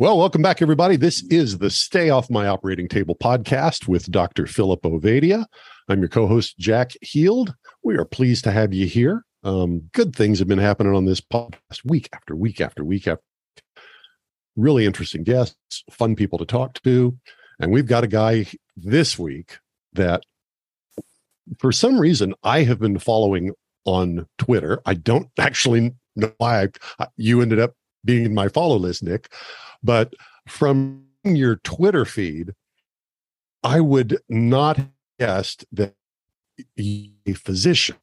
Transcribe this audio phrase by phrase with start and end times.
[0.00, 0.96] Well, welcome back, everybody.
[0.96, 4.46] This is the Stay Off My Operating Table podcast with Dr.
[4.46, 5.44] Philip Ovadia.
[5.90, 7.54] I'm your co host, Jack Heald.
[7.82, 9.26] We are pleased to have you here.
[9.44, 13.22] Um, good things have been happening on this podcast week after week after week after
[14.56, 17.18] really interesting guests, fun people to talk to.
[17.58, 18.46] And we've got a guy
[18.78, 19.58] this week
[19.92, 20.22] that,
[21.58, 23.52] for some reason, I have been following
[23.84, 24.80] on Twitter.
[24.86, 29.30] I don't actually know why I, you ended up being in my follow list, Nick.
[29.82, 30.14] But
[30.48, 32.54] from your Twitter feed,
[33.62, 35.94] I would not have guessed that
[36.78, 37.96] a physician.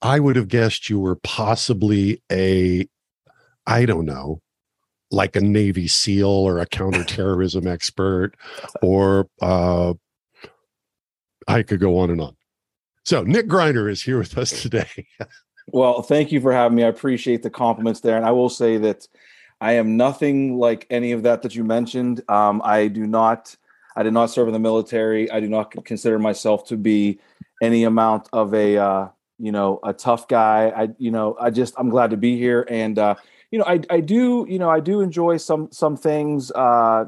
[0.00, 2.88] I would have guessed you were possibly a,
[3.66, 4.40] I don't know,
[5.10, 8.34] like a Navy SEAL or a counterterrorism expert,
[8.82, 9.94] or uh,
[11.46, 12.36] I could go on and on.
[13.04, 15.06] So Nick Greiner is here with us today.
[15.70, 16.84] Well, thank you for having me.
[16.84, 18.16] I appreciate the compliments there.
[18.16, 19.06] And I will say that
[19.60, 22.22] I am nothing like any of that that you mentioned.
[22.28, 23.56] Um, I do not,
[23.96, 25.30] I did not serve in the military.
[25.30, 27.18] I do not consider myself to be
[27.60, 30.72] any amount of a, uh, you know, a tough guy.
[30.74, 32.66] I, you know, I just, I'm glad to be here.
[32.68, 33.16] And, uh,
[33.50, 37.06] you know, I, I do, you know, I do enjoy some, some things, uh,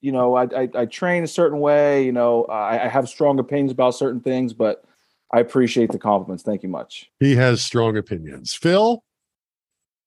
[0.00, 3.38] you know, I, I, I train a certain way, you know, I, I have strong
[3.38, 4.84] opinions about certain things, but
[5.32, 6.42] I appreciate the compliments.
[6.42, 7.10] Thank you much.
[7.20, 8.54] He has strong opinions.
[8.54, 9.02] Phil,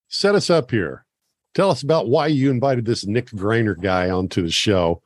[0.08, 1.06] set us up here.
[1.54, 5.02] Tell us about why you invited this Nick Greiner guy onto the show,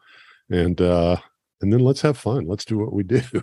[0.49, 1.17] and uh,
[1.61, 2.47] and then let's have fun.
[2.47, 3.21] Let's do what we do.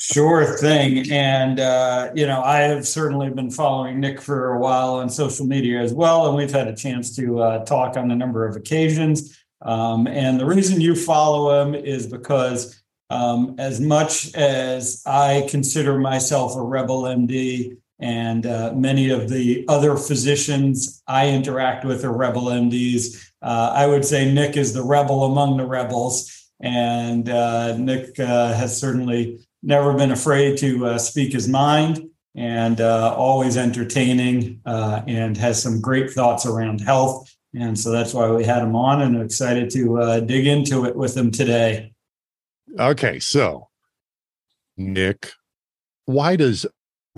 [0.00, 1.10] Sure thing.
[1.10, 5.44] And, uh, you know, I have certainly been following Nick for a while on social
[5.44, 6.28] media as well.
[6.28, 9.36] And we've had a chance to uh, talk on a number of occasions.
[9.60, 15.98] Um, and the reason you follow him is because um, as much as I consider
[15.98, 22.12] myself a rebel MD, and uh, many of the other physicians I interact with are
[22.12, 26.34] rebel MDs, uh, I would say Nick is the rebel among the rebels.
[26.60, 32.80] And uh, Nick uh, has certainly never been afraid to uh, speak his mind and
[32.80, 37.34] uh, always entertaining and has some great thoughts around health.
[37.54, 41.16] And so that's why we had him on and excited to dig into it with
[41.16, 41.92] him today.
[42.78, 43.68] Okay, so
[44.76, 45.32] Nick,
[46.04, 46.66] why does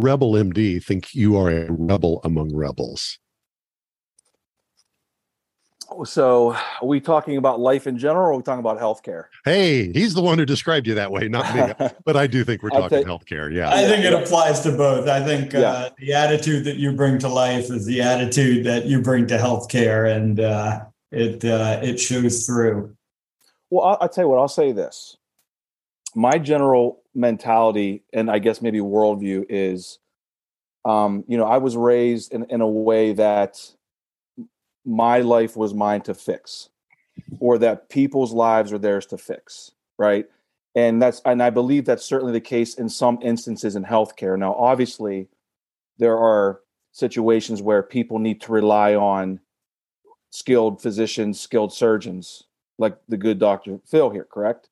[0.01, 3.19] Rebel MD think you are a rebel among rebels?
[6.05, 9.25] So, are we talking about life in general, or are we talking about healthcare?
[9.45, 11.89] Hey, he's the one who described you that way, not me.
[12.05, 13.53] but I do think we're talking healthcare.
[13.53, 15.09] Yeah, I think it applies to both.
[15.09, 15.61] I think yeah.
[15.61, 19.37] uh, the attitude that you bring to life is the attitude that you bring to
[19.37, 22.95] healthcare, and uh, it uh, it shows through.
[23.69, 24.39] Well, I'll, I'll tell you what.
[24.39, 25.17] I'll say this:
[26.15, 29.99] my general mentality and I guess maybe worldview is,
[30.85, 33.59] um, you know, I was raised in, in a way that
[34.85, 36.71] my life was mine to fix,
[37.39, 40.27] or that people's lives are theirs to fix, right?
[40.75, 44.39] And that's and I believe that's certainly the case in some instances in healthcare.
[44.39, 45.29] Now, obviously,
[45.99, 46.61] there are
[46.93, 49.41] situations where people need to rely on
[50.31, 52.45] skilled physicians, skilled surgeons,
[52.79, 53.81] like the good Dr.
[53.85, 54.69] Phil here, correct?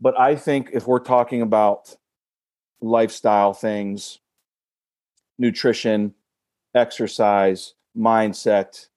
[0.00, 1.96] But I think if we're talking about
[2.80, 4.20] lifestyle things,
[5.38, 6.14] nutrition,
[6.74, 8.88] exercise, mindset,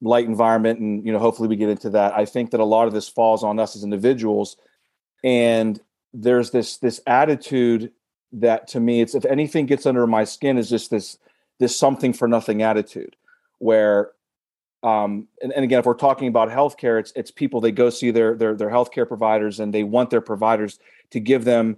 [0.00, 2.14] light environment, and you know, hopefully we get into that.
[2.14, 4.56] I think that a lot of this falls on us as individuals.
[5.22, 5.78] And
[6.12, 7.92] there's this this attitude
[8.32, 11.18] that to me it's if anything gets under my skin is just this
[11.58, 13.16] this something for nothing attitude
[13.58, 14.12] where
[14.82, 18.10] um, and, and, again, if we're talking about healthcare, it's it's people they go see
[18.10, 20.78] their their their healthcare providers and they want their providers
[21.10, 21.76] to give them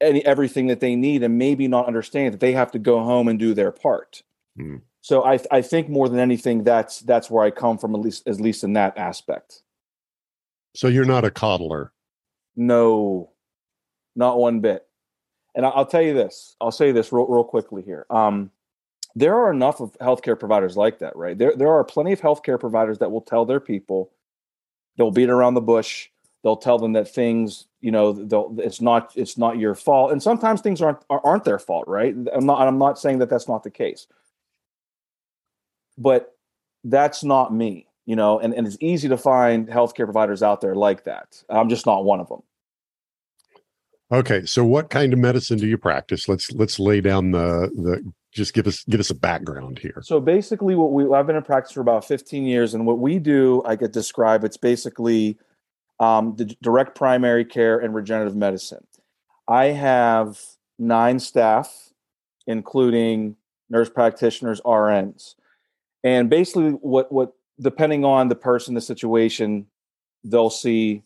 [0.00, 3.28] any everything that they need and maybe not understand that they have to go home
[3.28, 4.22] and do their part.
[4.58, 4.82] Mm.
[5.00, 8.28] So I I think more than anything that's that's where I come from at least
[8.28, 9.62] at least in that aspect.
[10.74, 11.88] So you're not a coddler.
[12.54, 13.30] No,
[14.14, 14.86] not one bit.
[15.54, 16.54] And I'll tell you this.
[16.60, 18.04] I'll say this real real quickly here.
[18.10, 18.50] Um,
[19.16, 21.36] there are enough of healthcare providers like that, right?
[21.36, 24.12] There, there are plenty of healthcare providers that will tell their people,
[24.96, 26.10] they'll beat around the bush.
[26.44, 30.12] They'll tell them that things, you know, they'll, it's not, it's not your fault.
[30.12, 32.14] And sometimes things aren't, aren't their fault, right?
[32.32, 34.06] I'm not, I'm not saying that that's not the case,
[35.98, 36.36] but
[36.84, 37.88] that's not me.
[38.06, 41.42] you know, and, and it's easy to find healthcare providers out there like that.
[41.50, 42.42] I'm just not one of them.
[44.12, 46.28] Okay, so what kind of medicine do you practice?
[46.28, 50.00] Let's let's lay down the the just give us give us a background here.
[50.02, 53.18] So basically, what we I've been in practice for about 15 years, and what we
[53.18, 55.38] do, I could describe it's basically
[55.98, 58.86] um, the direct primary care and regenerative medicine.
[59.48, 60.38] I have
[60.78, 61.90] nine staff,
[62.46, 63.36] including
[63.70, 65.34] nurse practitioners, RNs,
[66.04, 69.66] and basically, what what depending on the person, the situation,
[70.22, 71.02] they'll see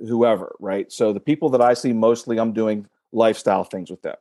[0.00, 0.90] whoever, right?
[0.90, 4.16] So the people that I see mostly, I'm doing lifestyle things with them.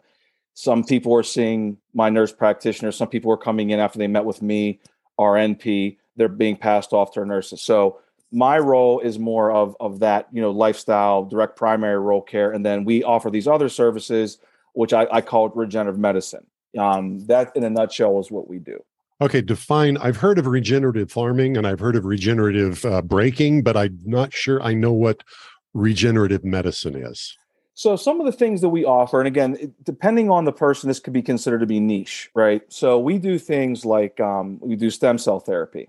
[0.60, 2.92] Some people are seeing my nurse practitioner.
[2.92, 4.82] Some people are coming in after they met with me,
[5.18, 5.96] RNP.
[6.18, 7.62] They're being passed off to our nurses.
[7.62, 8.02] So
[8.34, 12.66] my role is more of of that, you know, lifestyle, direct primary role care, and
[12.66, 14.38] then we offer these other services,
[14.74, 16.46] which I, I call regenerative medicine.
[16.78, 18.84] Um, that, in a nutshell, is what we do.
[19.22, 19.96] Okay, define.
[19.96, 24.34] I've heard of regenerative farming and I've heard of regenerative uh, braking, but I'm not
[24.34, 25.24] sure I know what
[25.74, 27.38] regenerative medicine is?
[27.80, 31.00] So, some of the things that we offer, and again, depending on the person, this
[31.00, 32.62] could be considered to be niche, right?
[32.68, 35.88] So, we do things like um, we do stem cell therapy,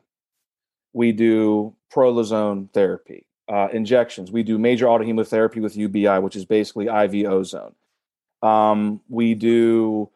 [0.93, 6.87] we do prolozone therapy, uh, injections, we do major autohemotherapy with UBI, which is basically
[6.87, 7.75] IV ozone.
[8.41, 10.11] Um, we do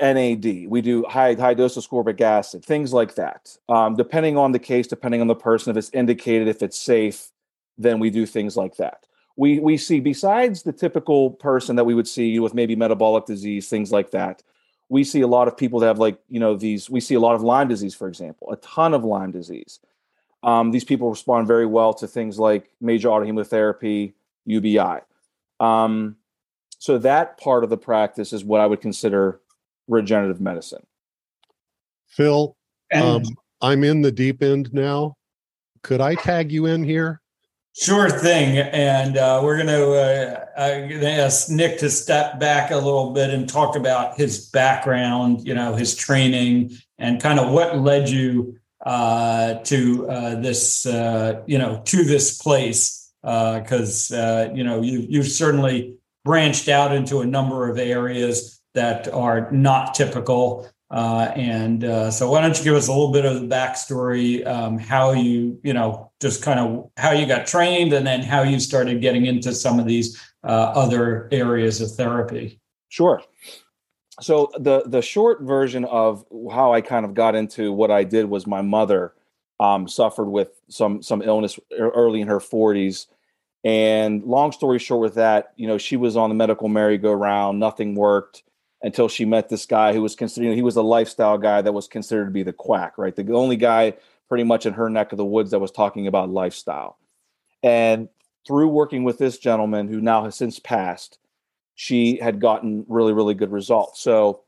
[0.00, 0.66] NAD.
[0.66, 3.54] We do high high dose ascorbic acid, things like that.
[3.68, 7.28] Um, depending on the case, depending on the person, if it's indicated, if it's safe,
[7.76, 9.04] then we do things like that.
[9.36, 13.68] We we see besides the typical person that we would see with maybe metabolic disease,
[13.68, 14.42] things like that.
[14.88, 16.88] We see a lot of people that have like you know these.
[16.88, 19.80] We see a lot of Lyme disease, for example, a ton of Lyme disease.
[20.42, 24.12] Um, these people respond very well to things like major autohemotherapy,
[24.44, 25.00] UBI.
[25.58, 26.16] Um,
[26.78, 29.40] so that part of the practice is what I would consider
[29.88, 30.86] regenerative medicine.
[32.06, 32.56] Phil,
[32.92, 33.22] um,
[33.62, 35.16] I'm in the deep end now.
[35.82, 37.22] Could I tag you in here?
[37.76, 38.56] Sure thing.
[38.58, 43.48] And uh, we're going to uh, ask Nick to step back a little bit and
[43.48, 48.56] talk about his background, you know, his training, and kind of what led you
[48.86, 53.12] uh, to uh, this, uh, you know, to this place.
[53.22, 59.08] Because, uh, you know, you, you've certainly branched out into a number of areas that
[59.12, 63.24] are not typical uh, and uh, so, why don't you give us a little bit
[63.24, 67.92] of the backstory, um, how you, you know, just kind of how you got trained,
[67.92, 72.60] and then how you started getting into some of these uh, other areas of therapy.
[72.88, 73.22] Sure.
[74.20, 78.26] So the the short version of how I kind of got into what I did
[78.26, 79.14] was my mother
[79.58, 83.06] um, suffered with some some illness early in her 40s.
[83.64, 87.94] And long story short, with that, you know, she was on the medical merry-go-round, nothing
[87.94, 88.42] worked
[88.84, 91.88] until she met this guy who was considered, he was a lifestyle guy that was
[91.88, 93.16] considered to be the quack, right?
[93.16, 93.94] The only guy
[94.28, 96.98] pretty much in her neck of the woods that was talking about lifestyle.
[97.62, 98.10] And
[98.46, 101.18] through working with this gentleman who now has since passed,
[101.74, 104.02] she had gotten really, really good results.
[104.02, 104.42] So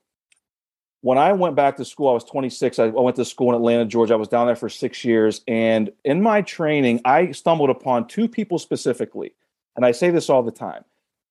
[1.01, 2.79] when I went back to school, I was 26.
[2.79, 4.13] I went to school in Atlanta, Georgia.
[4.13, 5.41] I was down there for six years.
[5.49, 9.35] And in my training, I stumbled upon two people specifically.
[9.77, 10.85] And I say this all the time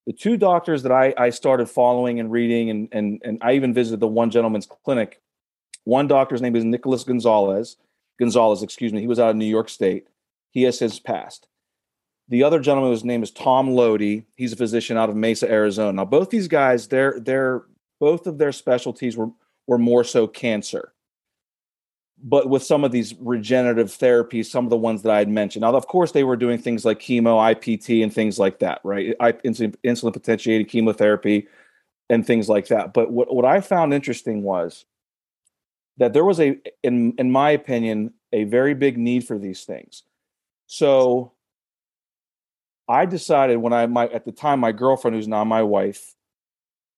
[0.05, 3.73] the two doctors that I, I started following and reading, and, and, and I even
[3.73, 5.21] visited the one gentleman's clinic.
[5.83, 7.77] One doctor's name is Nicholas Gonzalez.
[8.19, 9.01] Gonzalez, excuse me.
[9.01, 10.07] He was out of New York State.
[10.51, 11.47] He has since passed.
[12.27, 14.21] The other gentleman, whose name is Tom Lodi.
[14.35, 15.93] He's a physician out of Mesa, Arizona.
[15.93, 17.63] Now, both these guys, they're, they're
[17.99, 19.29] both of their specialties were
[19.67, 20.93] were more so cancer
[22.27, 25.61] but with some of these regenerative therapies, some of the ones that I had mentioned.
[25.61, 29.15] Now, of course, they were doing things like chemo, IPT, and things like that, right?
[29.19, 31.47] Insulin, insulin potentiated chemotherapy
[32.09, 32.93] and things like that.
[32.93, 34.85] But what, what I found interesting was
[35.97, 40.01] that there was a, in, in my opinion, a very big need for these things.
[40.65, 41.31] So
[42.89, 46.15] I decided when I, my, at the time, my girlfriend, who's now my wife,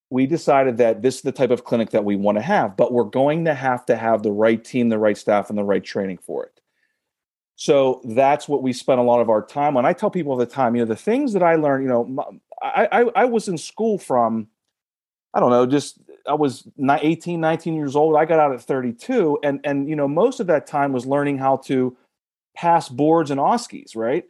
[0.09, 2.93] we decided that this is the type of clinic that we want to have, but
[2.93, 5.83] we're going to have to have the right team, the right staff, and the right
[5.83, 6.61] training for it.
[7.55, 9.85] So that's what we spent a lot of our time on.
[9.85, 12.39] I tell people all the time, you know, the things that I learned, you know,
[12.61, 14.47] I, I, I was in school from,
[15.33, 18.15] I don't know, just I was 18, 19 years old.
[18.15, 19.39] I got out at 32.
[19.43, 21.97] And, and, you know, most of that time was learning how to
[22.55, 24.25] pass boards and OSCEs, right?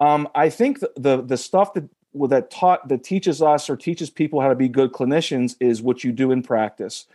[0.00, 3.76] Um, I think the, the, the stuff that well, that taught that teaches us or
[3.76, 7.06] teaches people how to be good clinicians is what you do in practice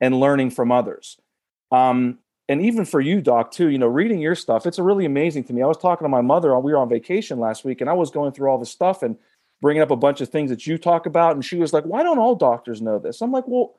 [0.00, 1.18] and learning from others.
[1.70, 5.44] Um, and even for you, Doc, too, you know, reading your stuff, it's really amazing
[5.44, 5.62] to me.
[5.62, 8.10] I was talking to my mother, we were on vacation last week, and I was
[8.10, 9.18] going through all this stuff and
[9.60, 12.02] bringing up a bunch of things that you talk about, and she was like, "Why
[12.02, 13.74] don't all doctors know this?" I'm like, "Well,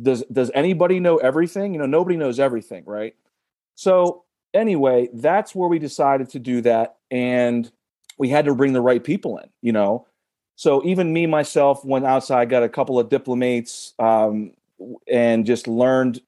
[0.00, 1.74] does does anybody know everything?
[1.74, 3.14] You know, nobody knows everything, right?"
[3.74, 4.24] So
[4.54, 7.70] anyway, that's where we decided to do that, and
[8.22, 9.48] we had to bring the right people in.
[9.62, 10.06] You know,
[10.54, 14.52] so even me myself went outside, got a couple of diplomates, um,
[15.10, 16.22] and just learned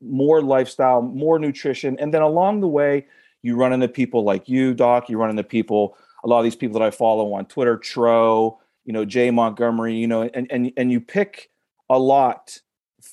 [0.00, 3.06] more lifestyle, more nutrition, and then along the way,
[3.42, 5.10] you run into people like you, Doc.
[5.10, 8.58] You run into people, a lot of these people that I follow on Twitter, Tro,
[8.86, 11.50] you know, Jay Montgomery, you know, and and and you pick
[11.90, 12.58] a lot,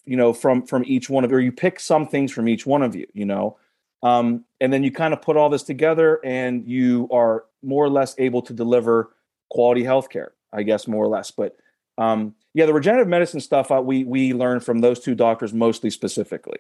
[0.06, 2.82] you know, from from each one of, or you pick some things from each one
[2.82, 3.58] of you, you know,
[4.04, 7.90] um, and then you kind of put all this together, and you are more or
[7.90, 9.16] less able to deliver
[9.50, 11.32] quality healthcare, I guess, more or less.
[11.32, 11.56] But
[11.98, 15.90] um, yeah, the regenerative medicine stuff uh, we we learned from those two doctors mostly
[15.90, 16.60] specifically.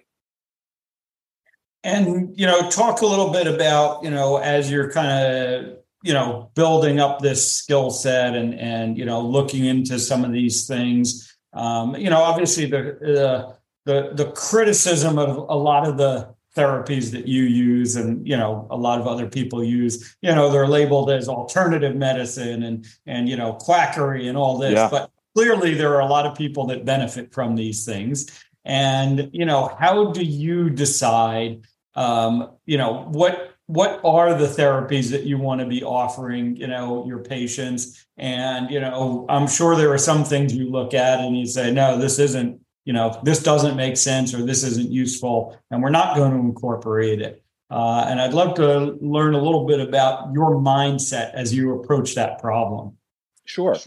[1.84, 6.13] And you know, talk a little bit about you know as you're kind of you
[6.13, 10.67] know building up this skill set and and you know looking into some of these
[10.67, 13.55] things um, you know obviously the, the
[13.86, 18.67] the the criticism of a lot of the therapies that you use and you know
[18.70, 20.15] a lot of other people use.
[20.22, 24.74] You know they're labeled as alternative medicine and and you know quackery and all this
[24.74, 24.89] yeah.
[24.89, 28.29] but clearly there are a lot of people that benefit from these things.
[28.65, 31.62] And you know how do you decide
[31.96, 36.67] um, you know what what are the therapies that you want to be offering you
[36.67, 38.05] know your patients?
[38.17, 41.72] And you know i'm sure there are some things you look at and you say
[41.72, 45.89] no this isn't you know this doesn't make sense or this isn't useful and we're
[45.89, 47.43] not going to incorporate it.
[47.69, 52.15] Uh, and i'd love to learn a little bit about your mindset as you approach
[52.15, 52.97] that problem.
[53.45, 53.77] Sure.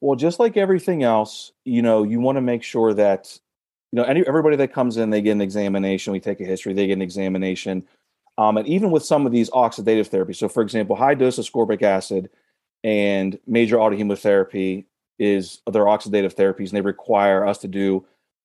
[0.00, 3.38] Well just like everything else you know you want to make sure that
[3.92, 6.72] you know any, everybody that comes in they get an examination we take a history
[6.72, 7.86] they get an examination.
[8.38, 11.82] Um, and even with some of these oxidative therapies, so for example, high dose ascorbic
[11.82, 12.30] acid
[12.82, 14.86] and major autohemotherapy
[15.18, 18.04] is their oxidative therapies, and they require us to do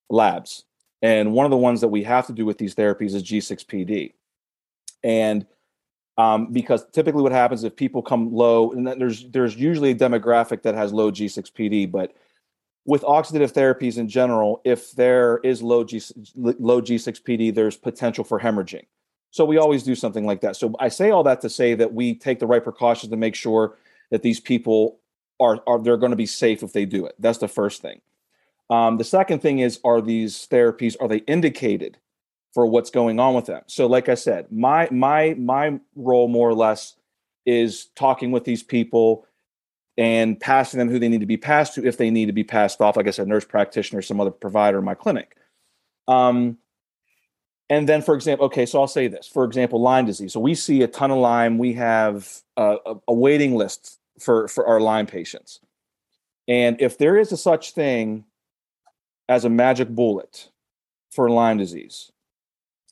[0.10, 0.64] labs.
[1.02, 4.14] And one of the ones that we have to do with these therapies is G6PD.
[5.04, 5.46] And
[6.18, 10.64] um, because typically what happens if people come low, and there's there's usually a demographic
[10.64, 12.16] that has low G6PD, but
[12.86, 16.02] with oxidative therapies in general, if there is low G
[16.36, 18.86] low G6PD, there's potential for hemorrhaging.
[19.30, 20.56] So we always do something like that.
[20.56, 23.36] So I say all that to say that we take the right precautions to make
[23.36, 23.78] sure
[24.10, 25.00] that these people
[25.40, 27.14] are, are they're going to be safe if they do it.
[27.20, 28.02] That's the first thing.
[28.70, 31.98] Um, the second thing is, are these therapies are they indicated
[32.54, 33.62] for what's going on with them?
[33.68, 36.96] So, like I said, my my my role more or less
[37.46, 39.26] is talking with these people
[39.98, 42.44] and passing them who they need to be passed to if they need to be
[42.44, 42.98] passed off.
[42.98, 45.38] Like I said, nurse practitioner, some other provider in my clinic.
[46.08, 46.58] Um,
[47.70, 49.28] and then, for example, okay, so I'll say this.
[49.28, 50.34] For example, Lyme disease.
[50.34, 51.58] So we see a ton of Lyme.
[51.58, 55.60] We have a, a waiting list for for our Lyme patients.
[56.48, 58.24] And if there is a such thing
[59.30, 60.50] as a magic bullet
[61.12, 62.12] for Lyme disease,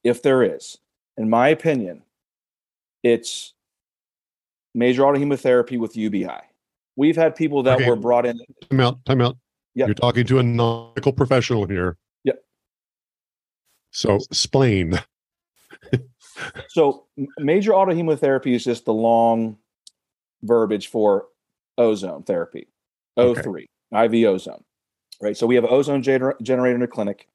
[0.04, 0.77] if there is,
[1.18, 2.04] in my opinion,
[3.04, 3.54] it's
[4.74, 6.42] major autohemotherapy with UBI.
[6.96, 7.89] We've had people that okay.
[7.89, 8.39] were brought in.
[8.70, 9.06] Time out.
[9.06, 9.38] Time out.
[9.75, 9.88] Yep.
[9.88, 11.98] You're talking to a medical professional here.
[12.24, 12.44] Yep.
[13.92, 15.00] So explain.
[16.70, 17.06] so
[17.38, 19.58] major autohemotherapy is just the long
[20.44, 21.27] verbiage for
[21.77, 22.68] ozone therapy,
[23.18, 24.18] O3, okay.
[24.18, 24.63] IV ozone.
[25.22, 25.38] Right.
[25.38, 27.27] So we have an ozone gener- generator in the clinic,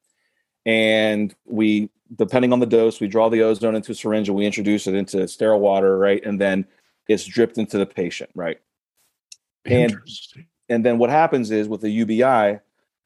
[0.66, 4.46] and we, depending on the dose, we draw the ozone into a syringe and we
[4.46, 6.25] introduce it into sterile water, right?
[6.25, 6.66] And then
[7.08, 8.60] it's dripped into the patient, right?
[9.64, 9.96] And
[10.68, 12.60] and then what happens is with the UBI, the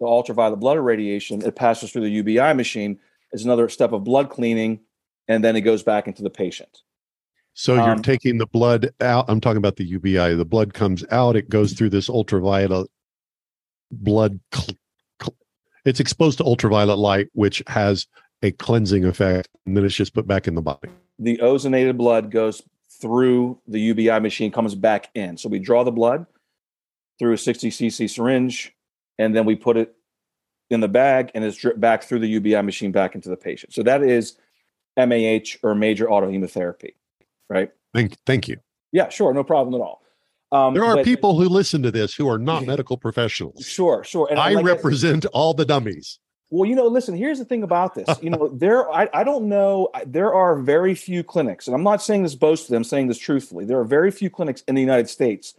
[0.06, 2.98] ultraviolet blood irradiation, it passes through the UBI machine
[3.32, 4.80] is another step of blood cleaning,
[5.28, 6.82] and then it goes back into the patient.
[7.54, 9.26] So you're um, taking the blood out.
[9.28, 10.34] I'm talking about the UBI.
[10.34, 11.36] The blood comes out.
[11.36, 12.88] It goes through this ultraviolet
[13.90, 14.40] blood.
[14.52, 14.76] Cl-
[15.20, 15.36] cl-
[15.84, 18.06] it's exposed to ultraviolet light, which has
[18.42, 20.88] a cleansing effect, and then it's just put back in the body.
[21.18, 22.62] The ozonated blood goes
[23.00, 25.36] through the UBI machine, comes back in.
[25.36, 26.26] So we draw the blood
[27.18, 28.74] through a 60 cc syringe,
[29.18, 29.94] and then we put it
[30.70, 33.72] in the bag and it's dripped back through the UBI machine back into the patient.
[33.72, 34.36] So that is
[34.96, 36.94] MAH or major autohemotherapy,
[37.48, 37.70] right?
[37.92, 38.58] Thank, thank you.
[38.92, 40.03] Yeah, sure, no problem at all.
[40.54, 43.64] Um, there are but, people who listen to this who are not medical professionals.
[43.66, 44.28] Sure, sure.
[44.30, 46.18] And I like represent I, all the dummies.
[46.50, 47.16] Well, you know, listen.
[47.16, 48.08] Here's the thing about this.
[48.22, 48.90] You know, there.
[48.90, 49.88] I, I don't know.
[50.06, 52.76] There are very few clinics, and I'm not saying this boastfully.
[52.76, 53.64] I'm saying this truthfully.
[53.64, 55.54] There are very few clinics in the United States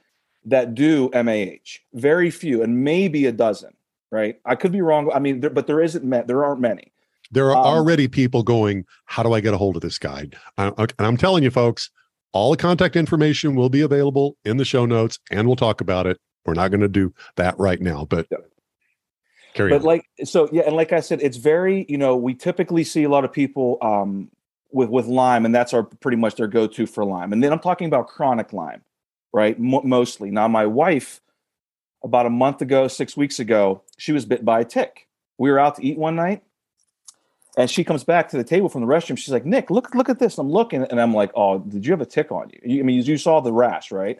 [0.46, 1.80] that do MAH.
[1.94, 3.76] Very few, and maybe a dozen
[4.16, 4.40] right?
[4.46, 5.12] I could be wrong.
[5.14, 6.10] I mean, there, but there isn't.
[6.28, 6.92] There aren't many.
[7.32, 8.86] There are um, already people going.
[9.06, 10.30] How do I get a hold of this guy?
[10.58, 11.90] Uh, and I'm telling you, folks,
[12.36, 16.06] all the contact information will be available in the show notes, and we'll talk about
[16.06, 16.20] it.
[16.46, 18.28] We're not going to do that right now, but.
[18.32, 18.38] Yeah.
[19.54, 19.84] Carry but on.
[19.84, 23.10] like so yeah and like i said it's very you know we typically see a
[23.10, 24.30] lot of people um
[24.76, 27.34] with with Lyme, and that's our pretty much their go to for Lyme.
[27.34, 28.84] And then I'm talking about chronic Lyme,
[29.34, 29.56] right?
[29.58, 30.30] M- mostly.
[30.30, 31.22] Now, my wife,
[32.04, 35.08] about a month ago, six weeks ago, she was bit by a tick.
[35.38, 36.44] We were out to eat one night,
[37.58, 39.18] and she comes back to the table from the restroom.
[39.18, 41.92] She's like, "Nick, look look at this." I'm looking, and I'm like, "Oh, did you
[41.92, 42.60] have a tick on you?
[42.64, 44.20] you I mean, you saw the rash, right?"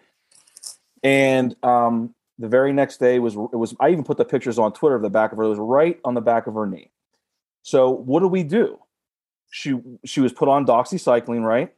[1.04, 4.74] And um, the very next day was it was I even put the pictures on
[4.74, 5.44] Twitter of the back of her.
[5.44, 6.92] It was right on the back of her knee.
[7.62, 8.80] So what do we do?
[9.52, 11.74] She she was put on doxycycline, right?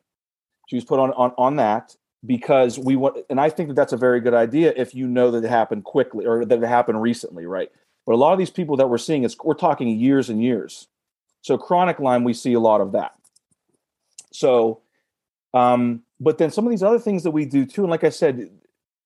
[0.68, 1.96] She was put on on on that
[2.26, 5.32] because we want, and I think that that's a very good idea if you know
[5.32, 7.72] that it happened quickly or that it happened recently, right?
[8.06, 10.88] But a lot of these people that we're seeing, it's we're talking years and years.
[11.48, 13.16] So chronic Lyme, we see a lot of that.
[14.34, 14.82] So,
[15.54, 18.10] um, but then some of these other things that we do too, and like I
[18.10, 18.50] said,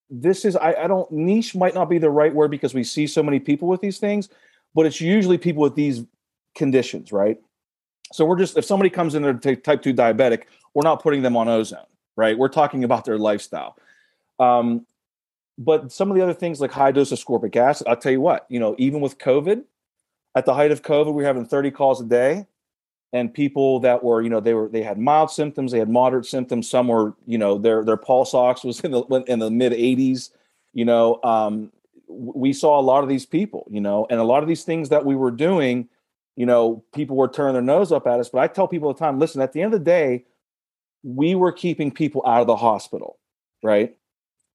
[0.10, 3.05] this is I, I don't niche might not be the right word because we see
[3.05, 4.27] so many people with these things,
[4.74, 6.03] but it's usually people with these
[6.55, 7.39] conditions, right?
[8.12, 11.21] So we're just if somebody comes in there to type two diabetic, we're not putting
[11.21, 12.36] them on ozone, right?
[12.36, 13.77] We're talking about their lifestyle.
[14.39, 14.88] Um,
[15.60, 18.48] but some of the other things like high dose ascorbic acid, I'll tell you what,
[18.50, 19.63] you know, even with COVID,
[20.36, 22.48] at the height of COVID, we were having 30 calls a day.
[23.14, 26.26] And people that were you know they were they had mild symptoms they had moderate
[26.26, 26.70] symptoms.
[26.70, 30.30] Some were you know their their pulse ox was in the in the mid 80s
[30.74, 31.72] you know um,
[32.08, 34.90] we saw a lot of these people you know and a lot of these things
[34.90, 35.88] that we were doing
[36.36, 38.30] you know people were turning their nose up at us.
[38.30, 40.26] But i tell people all the time listen at the end of the day
[41.04, 43.18] we were keeping people out of the hospital
[43.64, 43.96] right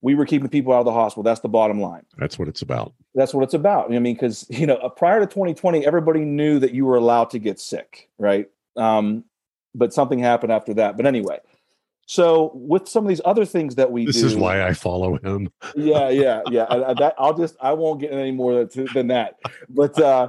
[0.06, 2.62] we were keeping people out of the hospital that's the bottom line that's what it's
[2.62, 3.92] about that's what it's about.
[3.92, 7.40] I mean, because you know, prior to 2020, everybody knew that you were allowed to
[7.40, 8.48] get sick, right?
[8.76, 9.25] Um,
[9.75, 10.96] but something happened after that.
[10.96, 11.38] But anyway,
[12.06, 14.12] so with some of these other things that we do.
[14.12, 15.50] this do, is why I follow him.
[15.76, 16.66] yeah, yeah, yeah.
[16.68, 19.38] I, that I'll just I won't get any more than that.
[19.70, 20.28] But uh,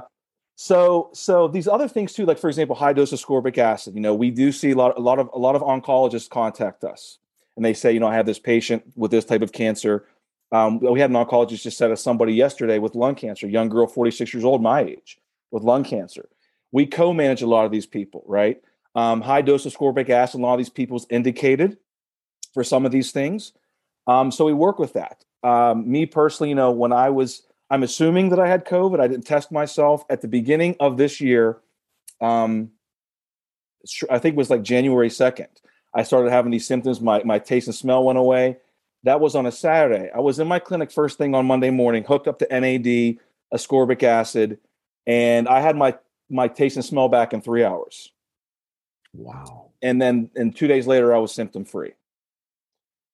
[0.56, 3.94] so so these other things too, like for example, high dose of ascorbic acid.
[3.94, 6.84] You know, we do see a lot a lot of a lot of oncologists contact
[6.84, 7.18] us
[7.58, 10.06] and they say, you know, I have this patient with this type of cancer
[10.50, 13.86] um, we had an oncologist just said of somebody yesterday with lung cancer, young girl,
[13.86, 15.18] 46 years old, my age,
[15.50, 16.28] with lung cancer.
[16.72, 18.60] We co-manage a lot of these people, right?
[18.94, 21.76] Um, high dose of ascorbic acid, a lot of these people is indicated
[22.54, 23.52] for some of these things.
[24.06, 25.24] Um, so we work with that.
[25.42, 29.00] Um, me personally, you know, when I was, I'm assuming that I had COVID.
[29.00, 31.58] I didn't test myself at the beginning of this year.
[32.20, 32.70] Um,
[34.10, 35.48] I think it was like January 2nd.
[35.98, 37.00] I started having these symptoms.
[37.00, 38.58] My my taste and smell went away.
[39.02, 40.08] That was on a Saturday.
[40.14, 43.16] I was in my clinic first thing on Monday morning, hooked up to NAD,
[43.52, 44.58] ascorbic acid,
[45.08, 45.98] and I had my
[46.30, 48.12] my taste and smell back in three hours.
[49.12, 49.72] Wow.
[49.82, 51.94] And then and two days later, I was symptom free.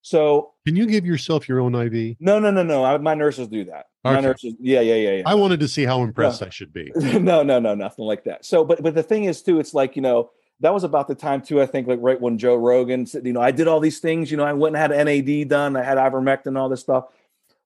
[0.03, 2.17] So can you give yourself your own IV?
[2.19, 2.85] No, no, no, no.
[2.85, 3.87] I, my nurses do that.
[4.05, 4.13] Okay.
[4.13, 5.23] My nurses, yeah, yeah, yeah, yeah.
[5.25, 6.47] I wanted to see how impressed no.
[6.47, 6.91] I should be.
[6.95, 8.45] no, no, no, nothing like that.
[8.45, 10.29] So, but but the thing is, too, it's like you know,
[10.61, 11.61] that was about the time too.
[11.61, 14.31] I think like right when Joe Rogan said, you know, I did all these things.
[14.31, 15.75] You know, I went and had NAD done.
[15.75, 17.05] I had ivermectin, all this stuff.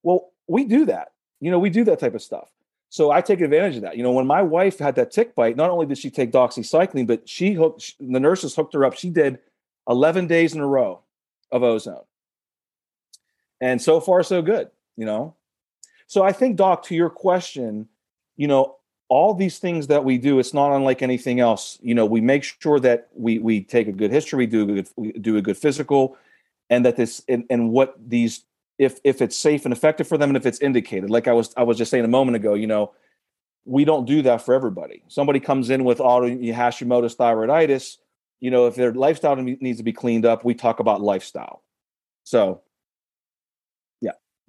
[0.01, 1.11] Well, we do that.
[1.39, 2.49] You know, we do that type of stuff.
[2.89, 3.97] So I take advantage of that.
[3.97, 7.05] You know, when my wife had that tick bite, not only did she take doxycycline,
[7.05, 8.95] but she hooked the nurses hooked her up.
[8.95, 9.37] She did
[9.87, 11.01] 11 days in a row
[11.51, 12.03] of ozone.
[13.61, 15.35] And so far, so good, you know.
[16.07, 17.87] So I think, Doc, to your question,
[18.37, 18.77] you know,
[19.09, 21.77] all these things that we do it's not unlike anything else.
[21.81, 24.65] You know we make sure that we we take a good history we do a
[24.65, 26.15] good we do a good physical
[26.69, 28.45] and that this and, and what these
[28.77, 31.09] if if it's safe and effective for them and if it's indicated.
[31.09, 32.93] Like i was i was just saying a moment ago you know
[33.65, 35.03] we don't do that for everybody.
[35.09, 37.97] Somebody comes in with auto hashimoto's thyroiditis
[38.39, 41.63] you know if their lifestyle needs to be cleaned up we talk about lifestyle.
[42.23, 42.61] So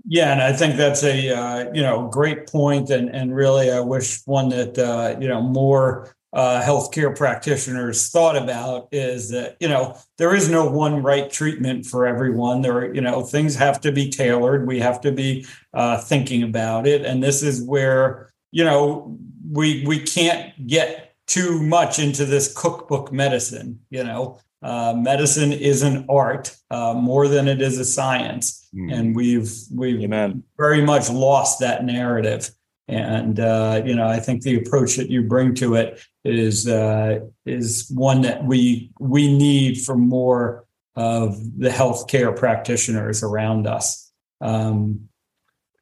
[0.07, 3.81] yeah, and I think that's a uh, you know great point, and and really I
[3.81, 9.69] wish one that uh, you know more uh, healthcare practitioners thought about is that you
[9.69, 12.63] know there is no one right treatment for everyone.
[12.63, 14.67] There are you know things have to be tailored.
[14.67, 19.19] We have to be uh, thinking about it, and this is where you know
[19.51, 23.81] we we can't get too much into this cookbook medicine.
[23.91, 28.93] You know, uh, medicine is an art uh, more than it is a science, mm.
[28.93, 30.43] and we've we've Amen.
[30.57, 32.51] very much lost that narrative.
[32.87, 37.21] And uh, you know, I think the approach that you bring to it is uh,
[37.47, 44.13] is one that we we need for more of the healthcare practitioners around us.
[44.41, 45.09] Um,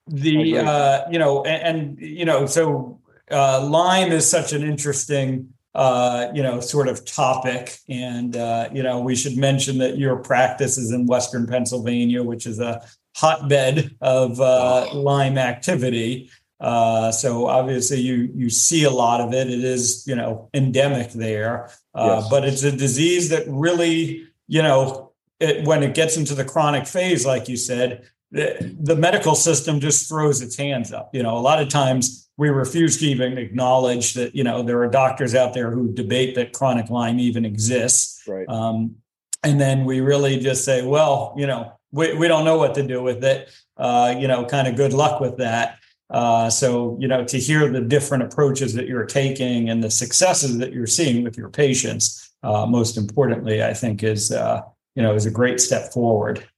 [0.07, 5.55] the uh, you know, and, and you know, so uh, Lyme is such an interesting
[5.79, 7.79] uh, you know, sort of topic.
[7.89, 12.47] And, uh, you know, we should mention that your practice is in Western Pennsylvania, which
[12.47, 12.83] is a
[13.15, 16.31] hotbed of uh, Lyme activity.
[16.59, 19.49] Uh, so obviously you you see a lot of it.
[19.49, 22.29] It is you know endemic there, uh, yes.
[22.29, 26.89] but it's a disease that really you know it, when it gets into the chronic
[26.89, 31.15] phase, like you said, the, the medical system just throws its hands up.
[31.15, 34.81] You know, a lot of times we refuse to even acknowledge that you know there
[34.83, 38.23] are doctors out there who debate that chronic Lyme even exists.
[38.27, 38.49] Right.
[38.49, 38.97] Um,
[39.45, 42.87] and then we really just say, well, you know, we, we don't know what to
[42.87, 43.51] do with it.
[43.77, 45.79] Uh, you know, kind of good luck with that.
[46.11, 50.59] Uh, so, you know, to hear the different approaches that you're taking and the successes
[50.59, 54.63] that you're seeing with your patients, uh, most importantly, I think is, uh,
[54.95, 56.49] you know, is a great step forward.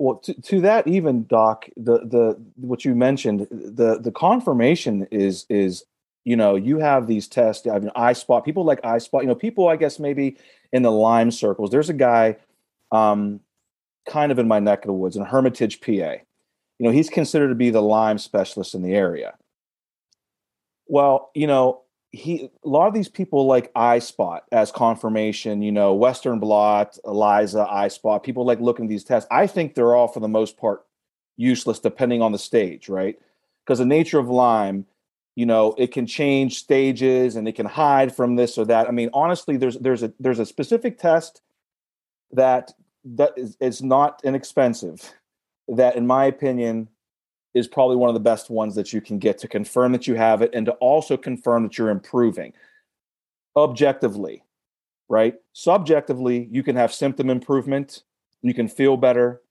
[0.00, 5.44] Well, to, to that even, Doc, the the what you mentioned, the the confirmation is
[5.50, 5.84] is
[6.24, 7.66] you know you have these tests.
[7.66, 9.20] I mean, iSpot people like iSpot.
[9.20, 10.38] You know, people I guess maybe
[10.72, 11.70] in the Lyme circles.
[11.70, 12.36] There's a guy,
[12.90, 13.40] um,
[14.08, 15.90] kind of in my neck of the woods in Hermitage, PA.
[15.90, 16.16] You
[16.78, 19.34] know, he's considered to be the Lyme specialist in the area.
[20.86, 21.82] Well, you know,
[22.12, 27.66] he a lot of these people like iSpot as confirmation, you know, Western blot, ELISA,
[27.70, 29.28] iSpot, people like looking at these tests.
[29.30, 30.84] I think they're all for the most part
[31.36, 33.16] useless depending on the stage, right?
[33.64, 34.86] Because the nature of Lyme,
[35.36, 38.88] you know, it can change stages and it can hide from this or that.
[38.88, 41.42] I mean, honestly, there's there's a there's a specific test
[42.32, 42.72] that
[43.04, 45.12] that is, is not inexpensive
[45.68, 46.88] that in my opinion
[47.54, 50.14] is probably one of the best ones that you can get to confirm that you
[50.14, 52.52] have it and to also confirm that you're improving
[53.56, 54.44] objectively,
[55.08, 55.34] right?
[55.52, 58.02] Subjectively, you can have symptom improvement,
[58.42, 59.42] you can feel better.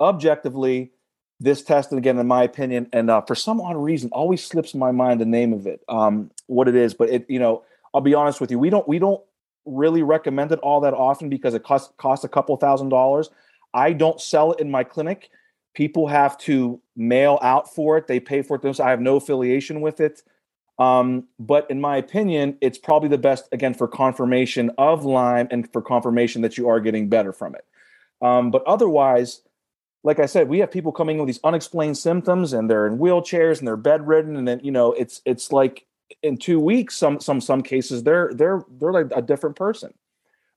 [0.00, 0.92] Objectively,
[1.40, 4.74] this test, and again, in my opinion, and uh, for some odd reason, always slips
[4.74, 6.94] my mind the name of it, um, what it is.
[6.94, 9.22] But it, you know, I'll be honest with you, we don't we don't
[9.64, 13.30] really recommend it all that often because it costs costs a couple thousand dollars.
[13.72, 15.30] I don't sell it in my clinic
[15.74, 18.06] People have to mail out for it.
[18.06, 18.62] They pay for it.
[18.62, 18.80] Themselves.
[18.80, 20.22] I have no affiliation with it.
[20.78, 25.70] Um, but in my opinion, it's probably the best again for confirmation of Lyme and
[25.72, 27.64] for confirmation that you are getting better from it.
[28.20, 29.42] Um, but otherwise,
[30.02, 32.98] like I said, we have people coming in with these unexplained symptoms and they're in
[32.98, 35.86] wheelchairs and they're bedridden, and then you know it's it's like
[36.22, 39.94] in two weeks, some some some cases they're they're they're like a different person.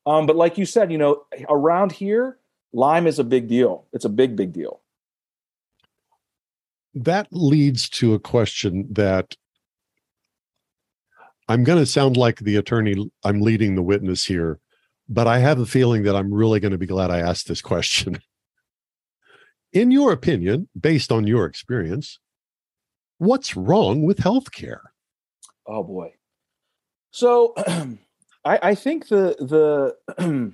[0.05, 2.37] Um, but like you said, you know, around here,
[2.73, 3.85] Lyme is a big deal.
[3.93, 4.81] It's a big big deal
[7.03, 9.35] that leads to a question that
[11.47, 14.59] I'm going to sound like the attorney, I'm leading the witness here,
[15.07, 17.61] but I have a feeling that I'm really going to be glad I asked this
[17.61, 18.19] question.
[19.73, 22.19] In your opinion, based on your experience,
[23.17, 24.79] what's wrong with healthcare?
[25.65, 26.13] Oh boy.
[27.11, 27.53] So
[28.45, 29.35] I, I think the
[30.17, 30.53] the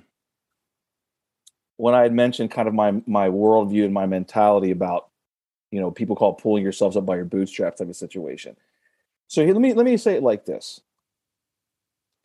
[1.76, 5.08] when I had mentioned kind of my my worldview and my mentality about
[5.74, 8.56] you know people call pulling yourselves up by your bootstraps type of situation.
[9.26, 10.80] So here, let me let me say it like this.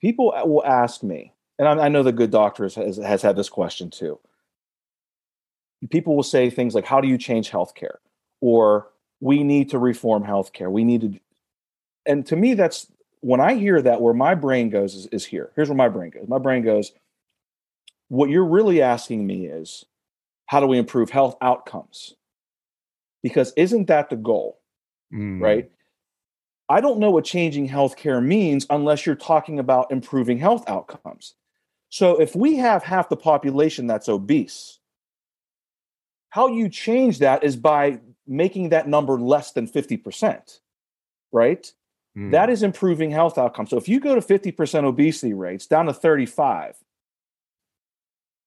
[0.01, 3.49] People will ask me and i, I know the good doctor has, has had this
[3.49, 4.19] question too.
[5.89, 7.97] People will say things like how do you change healthcare?
[8.41, 8.87] or
[9.19, 10.71] we need to reform healthcare.
[10.71, 11.19] We need to
[12.05, 12.87] and to me that's
[13.21, 15.51] when i hear that where my brain goes is, is here.
[15.55, 16.27] Here's where my brain goes.
[16.27, 16.91] My brain goes
[18.07, 19.85] what you're really asking me is
[20.47, 22.15] how do we improve health outcomes
[23.23, 24.59] because isn't that the goal?
[25.13, 25.41] Mm.
[25.41, 25.71] Right?
[26.69, 31.33] I don't know what changing healthcare means unless you're talking about improving health outcomes.
[31.89, 34.79] So if we have half the population that's obese,
[36.29, 40.59] how you change that is by making that number less than 50%,
[41.31, 41.73] right?
[42.15, 42.31] Mm.
[42.31, 43.71] That is improving health outcomes.
[43.71, 46.75] So if you go to 50% obesity rates down to 35,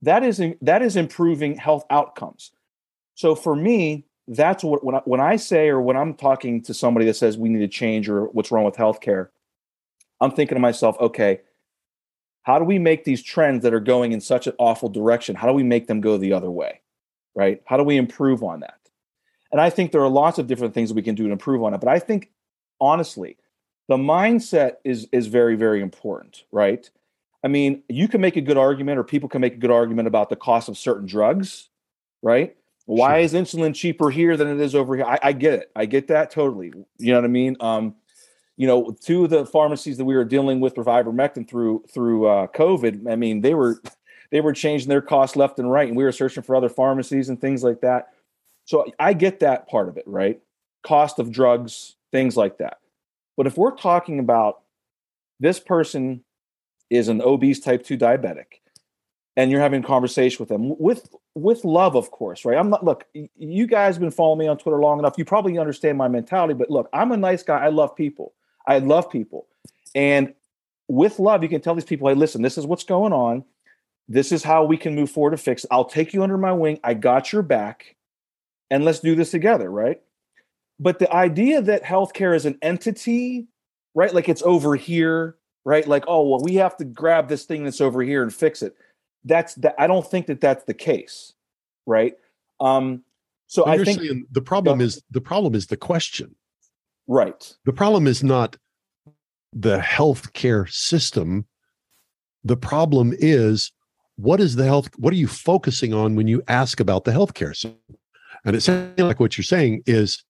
[0.02, 2.50] that is that is improving health outcomes.
[3.14, 6.74] So for me, that's what when I, when I say or when I'm talking to
[6.74, 9.28] somebody that says we need to change or what's wrong with healthcare,
[10.20, 11.40] I'm thinking to myself, okay,
[12.44, 15.34] how do we make these trends that are going in such an awful direction?
[15.34, 16.80] How do we make them go the other way?
[17.34, 17.62] Right?
[17.66, 18.78] How do we improve on that?
[19.50, 21.74] And I think there are lots of different things we can do to improve on
[21.74, 21.80] it.
[21.80, 22.30] But I think
[22.80, 23.36] honestly,
[23.88, 26.88] the mindset is is very very important, right?
[27.44, 30.06] I mean, you can make a good argument or people can make a good argument
[30.06, 31.68] about the cost of certain drugs,
[32.22, 32.56] right?
[32.96, 33.40] Why sure.
[33.40, 35.06] is insulin cheaper here than it is over here?
[35.06, 35.70] I, I, get it.
[35.74, 36.72] I get that totally.
[36.98, 37.56] You know what I mean?
[37.60, 37.94] Um,
[38.56, 42.26] you know, two of the pharmacies that we were dealing with with ivermectin through through
[42.26, 43.10] uh, COVID.
[43.10, 43.80] I mean, they were
[44.30, 47.28] they were changing their costs left and right, and we were searching for other pharmacies
[47.28, 48.08] and things like that.
[48.64, 50.40] So I get that part of it, right?
[50.82, 52.78] Cost of drugs, things like that.
[53.36, 54.60] But if we're talking about
[55.40, 56.22] this person
[56.90, 58.60] is an obese type 2 diabetic,
[59.36, 62.58] and you're having conversation with them with with love, of course, right?
[62.58, 65.14] I'm not look, you guys have been following me on Twitter long enough.
[65.16, 67.58] You probably understand my mentality, but look, I'm a nice guy.
[67.58, 68.34] I love people.
[68.66, 69.46] I love people.
[69.94, 70.34] And
[70.88, 73.44] with love, you can tell these people, hey, listen, this is what's going on.
[74.08, 75.68] This is how we can move forward to fix it.
[75.70, 76.78] I'll take you under my wing.
[76.84, 77.96] I got your back.
[78.70, 80.00] And let's do this together, right?
[80.80, 83.46] But the idea that healthcare is an entity,
[83.94, 84.12] right?
[84.12, 85.86] Like it's over here, right?
[85.86, 88.74] Like, oh, well, we have to grab this thing that's over here and fix it
[89.24, 91.34] that's that i don't think that that's the case
[91.86, 92.14] right?
[92.60, 93.02] Um
[93.46, 96.34] so i think the problem is the problem is the question.
[97.06, 97.54] Right.
[97.64, 98.56] The problem is not
[99.52, 101.46] the healthcare system.
[102.44, 103.72] The problem is
[104.16, 107.54] what is the health what are you focusing on when you ask about the healthcare
[107.54, 107.76] system?
[108.44, 110.24] And it sounds like what you're saying is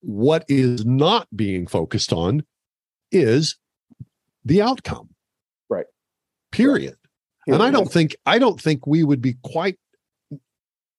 [0.00, 2.44] what is not being focused on
[3.12, 3.56] is
[4.44, 5.10] the outcome
[6.52, 6.96] period.
[7.46, 7.54] Yeah.
[7.54, 9.78] And I don't think I don't think we would be quite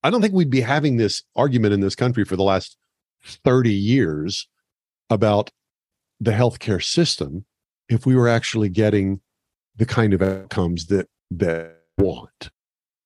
[0.04, 2.78] I don't think we'd be having this argument in this country for the last
[3.24, 4.48] 30 years
[5.10, 5.52] about
[6.20, 7.46] the healthcare system
[7.90, 9.22] if we were actually getting
[9.76, 12.50] the kind of outcomes that that want.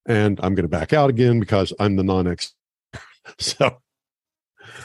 [0.06, 2.54] And I'm going to back out again because I'm the non-expert.
[3.40, 3.78] so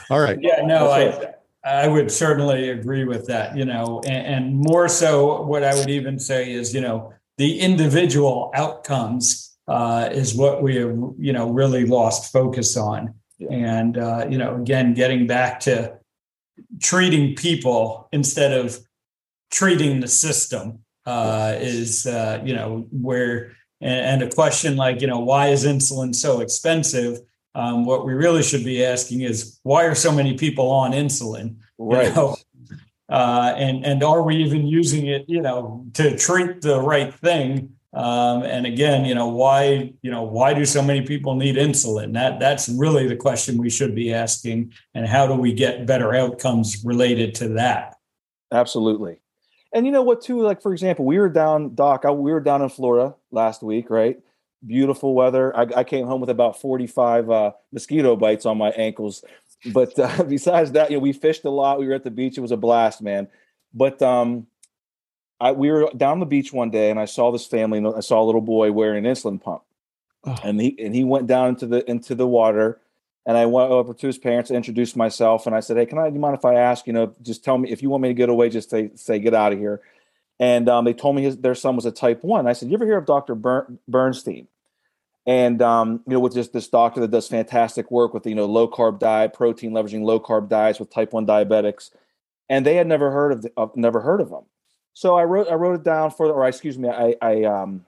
[0.09, 0.37] all right.
[0.41, 5.43] Yeah, no, I I would certainly agree with that, you know, and, and more so
[5.43, 10.75] what I would even say is, you know, the individual outcomes uh, is what we
[10.75, 13.15] have, you know, really lost focus on.
[13.39, 13.49] Yeah.
[13.51, 15.97] And uh, you know, again, getting back to
[16.79, 18.77] treating people instead of
[19.49, 25.19] treating the system uh, is, uh, you know, where and, a question like, you know,
[25.19, 27.17] why is insulin so expensive?
[27.55, 31.55] Um, what we really should be asking is why are so many people on insulin?
[31.79, 32.09] Right.
[32.09, 32.35] You know?
[33.11, 37.75] Uh, and and are we even using it you know to treat the right thing?
[37.93, 42.13] Um, and again you know why you know why do so many people need insulin?
[42.13, 44.73] That that's really the question we should be asking.
[44.95, 47.97] And how do we get better outcomes related to that?
[48.53, 49.19] Absolutely.
[49.73, 52.61] And you know what too like for example we were down doc we were down
[52.61, 54.19] in florida last week right?
[54.65, 55.55] Beautiful weather.
[55.57, 59.23] I, I came home with about 45 uh, mosquito bites on my ankles
[59.65, 61.79] but uh, besides that, you know, we fished a lot.
[61.79, 62.37] We were at the beach.
[62.37, 63.27] It was a blast, man.
[63.73, 64.47] But um,
[65.39, 67.77] I, we were down the beach one day, and I saw this family.
[67.77, 69.63] And I saw a little boy wearing an insulin pump,
[70.25, 70.37] oh.
[70.43, 72.79] and he and he went down into the into the water.
[73.23, 76.09] And I went over to his parents, introduced myself, and I said, "Hey, can I?
[76.09, 76.87] Do you mind if I ask?
[76.87, 78.49] You know, just tell me if you want me to get away.
[78.49, 79.81] Just say say get out of here."
[80.39, 82.47] And um, they told me his, their son was a type one.
[82.47, 83.35] I said, "You ever hear of Doctor
[83.87, 84.47] Bernstein?"
[85.25, 88.45] And um, you know with just this doctor that does fantastic work with you know
[88.45, 91.91] low carb diet protein leveraging low carb diets with type 1 diabetics
[92.49, 94.43] and they had never heard of, the, never heard of them
[94.93, 97.85] so i wrote i wrote it down for or excuse me i i um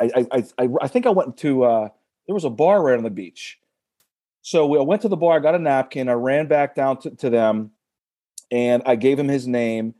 [0.00, 1.88] i i i, I think i went to uh
[2.28, 3.58] there was a bar right on the beach.
[4.42, 7.10] So i went to the bar i got a napkin i ran back down to,
[7.10, 7.72] to them
[8.50, 9.94] and i gave him his name.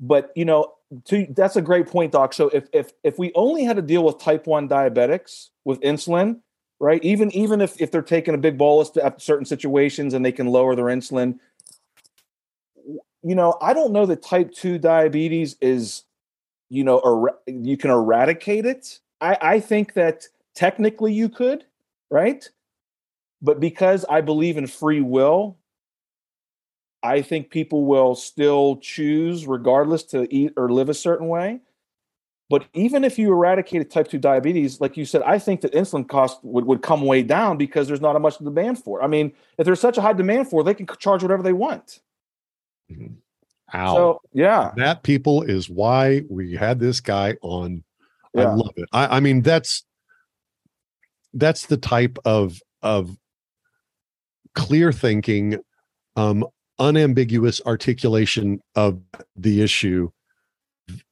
[0.00, 0.72] But you know
[1.06, 2.32] to, that's a great point, Doc.
[2.32, 6.40] So if if if we only had to deal with type one diabetics with insulin,
[6.80, 7.02] right?
[7.04, 10.46] Even even if if they're taking a big bolus at certain situations and they can
[10.46, 11.38] lower their insulin,
[13.22, 16.04] you know, I don't know that type two diabetes is,
[16.68, 19.00] you know, er- you can eradicate it.
[19.20, 21.64] I I think that technically you could,
[22.10, 22.48] right?
[23.40, 25.58] But because I believe in free will,
[27.04, 31.60] I think people will still choose, regardless, to eat or live a certain way.
[32.48, 36.08] But even if you eradicated type 2 diabetes, like you said, I think that insulin
[36.08, 39.04] cost would, would come way down because there's not a much demand for it.
[39.04, 41.52] I mean, if there's such a high demand for it, they can charge whatever they
[41.52, 42.00] want.
[42.90, 43.14] Mm-hmm.
[43.74, 43.94] Ow.
[43.94, 44.72] So, yeah.
[44.76, 47.84] That people is why we had this guy on.
[48.34, 48.50] Yeah.
[48.50, 48.88] I love it.
[48.92, 49.84] I, I mean, that's
[51.34, 53.16] that's the type of of
[54.54, 55.58] clear thinking
[56.16, 56.46] um
[56.78, 59.00] unambiguous articulation of
[59.36, 60.10] the issue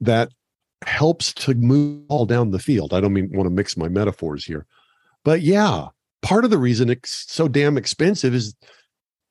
[0.01, 0.31] that
[0.85, 2.93] helps to move all down the field.
[2.93, 4.67] I don't mean want to mix my metaphors here,
[5.25, 5.89] but yeah,
[6.23, 8.55] part of the reason it's so damn expensive is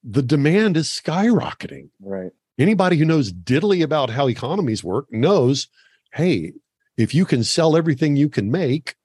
[0.03, 1.89] the demand is skyrocketing.
[1.99, 2.31] Right.
[2.57, 5.67] Anybody who knows diddly about how economies work knows,
[6.13, 6.53] hey,
[6.97, 8.95] if you can sell everything you can make,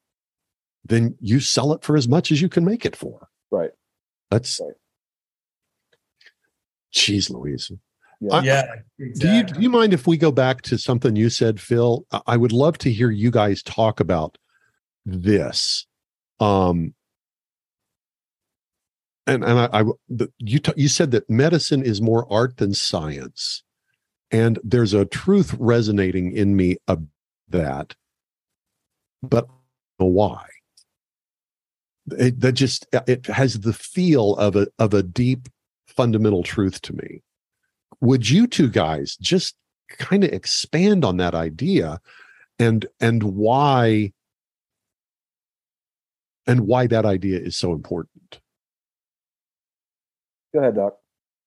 [0.84, 3.28] then you sell it for as much as you can make it for.
[3.50, 3.70] Right.
[4.30, 4.74] That's right.
[6.96, 7.70] Jeez Louise.
[8.20, 8.32] Yeah.
[8.32, 9.30] I, yeah exactly.
[9.30, 12.06] Do you do you mind if we go back to something you said, Phil?
[12.26, 14.38] I would love to hear you guys talk about
[15.04, 15.86] this.
[16.40, 16.94] Um,
[19.26, 22.72] and and I, I the, you t- you said that medicine is more art than
[22.72, 23.62] science,
[24.30, 27.04] and there's a truth resonating in me of
[27.48, 27.94] that.
[29.22, 29.46] But
[29.98, 30.46] why.
[32.18, 35.48] It, that just it has the feel of a of a deep
[35.96, 37.22] fundamental truth to me.
[38.00, 39.56] Would you two guys just
[39.88, 42.00] kind of expand on that idea
[42.58, 44.12] and and why
[46.46, 48.40] and why that idea is so important?
[50.54, 50.96] Go ahead, Doc.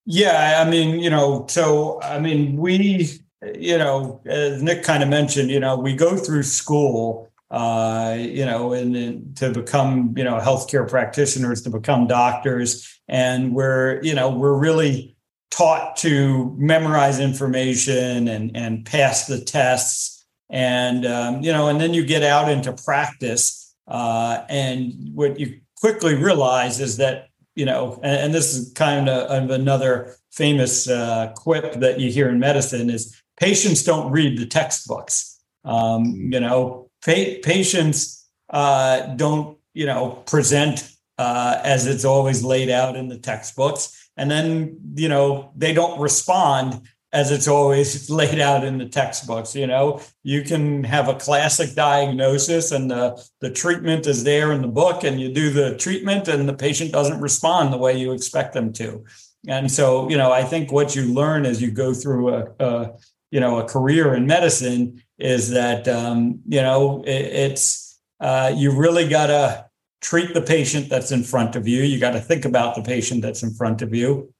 [0.06, 3.20] Yeah, I mean, you know, so I mean, we,
[3.56, 8.46] you know, as Nick kind of mentioned, you know, we go through school, uh, you
[8.46, 14.14] know, and, and to become, you know, healthcare practitioners, to become doctors, and we're, you
[14.14, 15.16] know, we're really
[15.50, 21.94] taught to memorize information and and pass the tests, and um, you know, and then
[21.94, 28.00] you get out into practice, uh, and what you quickly realize is that you know,
[28.04, 32.40] and, and this is kind of, of another famous uh, quip that you hear in
[32.40, 35.42] medicine is patients don't read the textbooks.
[35.66, 42.70] Um, you know, pa- patients uh, don't, you know, present uh, as it's always laid
[42.70, 44.10] out in the textbooks.
[44.18, 46.82] And then, you know, they don't respond
[47.12, 51.74] as it's always laid out in the textbooks you know you can have a classic
[51.74, 56.28] diagnosis and the, the treatment is there in the book and you do the treatment
[56.28, 59.04] and the patient doesn't respond the way you expect them to
[59.48, 62.92] and so you know i think what you learn as you go through a, a
[63.32, 68.71] you know a career in medicine is that um, you know it, it's uh, you
[68.71, 69.65] really got to
[70.01, 71.84] treat the patient that's in front of you.
[71.84, 74.34] You got to think about the patient that's in front of you.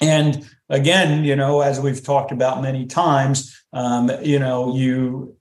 [0.00, 5.36] And again, you know, as we've talked about many times, um, you know, you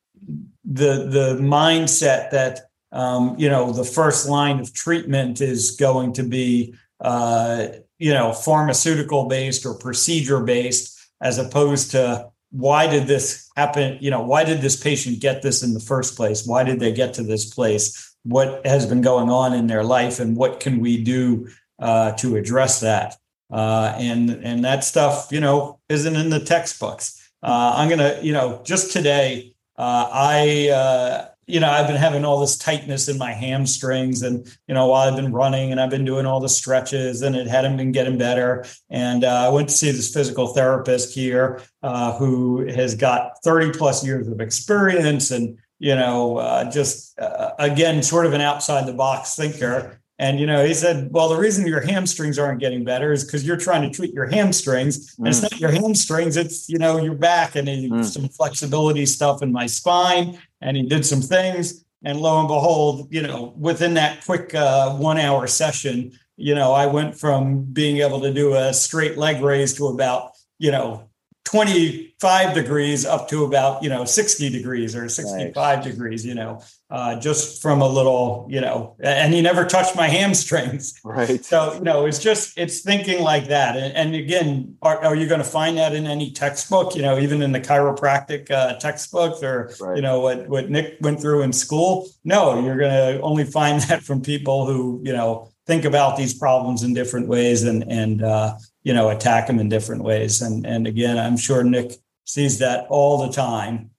[0.63, 2.61] the the mindset that
[2.91, 7.67] um, you know the first line of treatment is going to be uh,
[7.99, 13.98] you know pharmaceutical based or procedure based, as opposed to why did this happen?
[14.02, 16.46] You know, why did this patient get this in the first place?
[16.46, 18.15] Why did they get to this place?
[18.24, 21.48] What has been going on in their life, and what can we do
[21.80, 23.15] uh, to address that?
[23.52, 27.32] uh, and and that stuff you know isn't in the textbooks.
[27.44, 32.25] Uh, I'm gonna you know just today uh, I uh, you know I've been having
[32.25, 35.89] all this tightness in my hamstrings, and you know while I've been running and I've
[35.89, 38.65] been doing all the stretches, and it hadn't been getting better.
[38.89, 43.77] And uh, I went to see this physical therapist here uh, who has got 30
[43.77, 48.93] plus years of experience and you know, just uh, again, sort of an outside the
[48.93, 49.99] box thinker.
[50.17, 53.45] And you know, he said, "Well, the reason your hamstrings aren't getting better is because
[53.45, 55.51] you're trying to treat your hamstrings, and it's mm.
[55.51, 58.05] not your hamstrings; it's you know your back." And mm.
[58.05, 61.86] some flexibility stuff in my spine, and he did some things.
[62.04, 66.88] And lo and behold, you know, within that quick uh, one-hour session, you know, I
[66.88, 71.10] went from being able to do a straight leg raise to about you know
[71.45, 75.86] 25 degrees up to about you know 60 degrees or 65 nice.
[75.86, 80.08] degrees you know uh, just from a little you know and he never touched my
[80.17, 81.00] hamstrings.
[81.04, 81.43] Right.
[81.43, 83.76] So you know it's just it's thinking like that.
[83.76, 87.17] And, and again are, are you going to find that in any textbook you know
[87.17, 89.95] even in the chiropractic uh, textbooks or right.
[89.95, 92.08] you know what what nick went through in school?
[92.24, 96.34] No you're going to only find that from people who you know think about these
[96.34, 100.41] problems in different ways and and uh, you know attack them in different ways.
[100.41, 101.93] And and again i'm sure nick
[102.26, 103.89] sees that all the time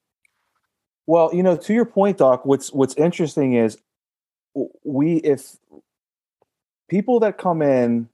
[1.07, 3.79] well you know to your point doc what's what's interesting is
[4.85, 5.57] we if
[6.89, 8.09] people that come in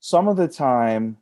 [0.00, 1.16] some of the time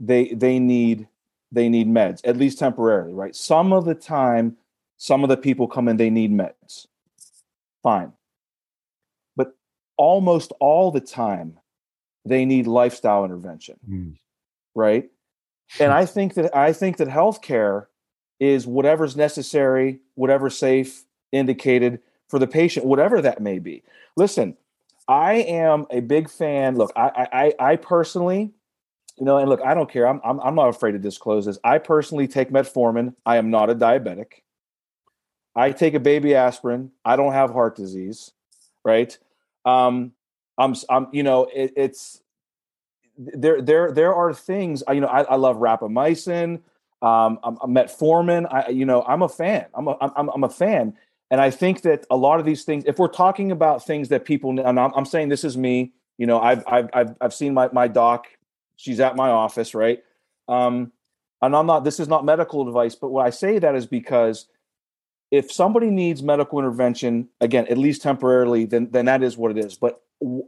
[0.00, 1.06] they they need
[1.52, 3.34] they need meds at least temporarily right?
[3.34, 4.56] Some of the time
[4.98, 6.86] some of the people come in they need meds.
[7.82, 8.12] Fine.
[9.36, 9.54] But
[9.96, 11.58] almost all the time
[12.24, 13.78] they need lifestyle intervention.
[13.88, 14.16] Mm.
[14.74, 15.08] right?
[15.80, 17.86] And i think that i think that healthcare
[18.40, 23.82] is whatever's necessary whatever's safe indicated for the patient whatever that may be.
[24.16, 24.56] Listen
[25.08, 28.50] i am a big fan look i i i personally
[29.16, 31.58] you know and look i don't care i'm i'm, I'm not afraid to disclose this.
[31.62, 34.42] I personally take metformin i am not a diabetic.
[35.54, 38.32] I take a baby aspirin i don't have heart disease
[38.86, 39.18] right?
[39.64, 40.12] Um
[40.58, 42.22] I'm, I'm, you know, it, it's
[43.18, 44.82] there, there, there are things.
[44.90, 46.62] You know, I, I love rapamycin,
[47.02, 48.46] um, I'm, I'm metformin.
[48.52, 49.66] I, you know, I'm a fan.
[49.74, 50.94] I'm a, I'm, I'm a fan,
[51.30, 52.84] and I think that a lot of these things.
[52.86, 55.92] If we're talking about things that people, and I'm, I'm saying this is me.
[56.18, 58.26] You know, I've, I've, I've, I've seen my my doc.
[58.76, 60.02] She's at my office, right?
[60.48, 60.92] Um,
[61.42, 61.84] and I'm not.
[61.84, 64.46] This is not medical advice, but what I say that is because
[65.30, 69.58] if somebody needs medical intervention, again, at least temporarily, then then that is what it
[69.58, 69.76] is.
[69.76, 70.00] But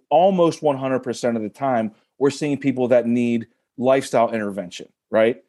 [0.08, 5.42] almost 100% of the time, we're seeing people that need lifestyle intervention, right?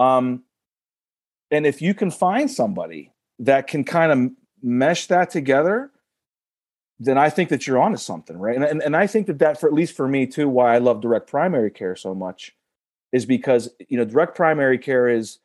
[0.00, 0.44] Um,
[1.50, 4.32] and if you can find somebody that can kind of
[4.62, 5.90] mesh that together,
[6.98, 8.56] then I think that you're onto something, right?
[8.56, 10.78] And, and and I think that that for at least for me too, why I
[10.78, 12.54] love direct primary care so much,
[13.12, 15.38] is because you know direct primary care is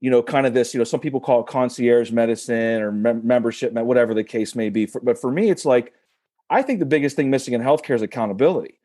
[0.00, 3.26] you know kind of this you know some people call it concierge medicine or mem-
[3.26, 4.86] membership, whatever the case may be.
[4.86, 5.92] For, but for me, it's like
[6.50, 8.78] I think the biggest thing missing in healthcare is accountability.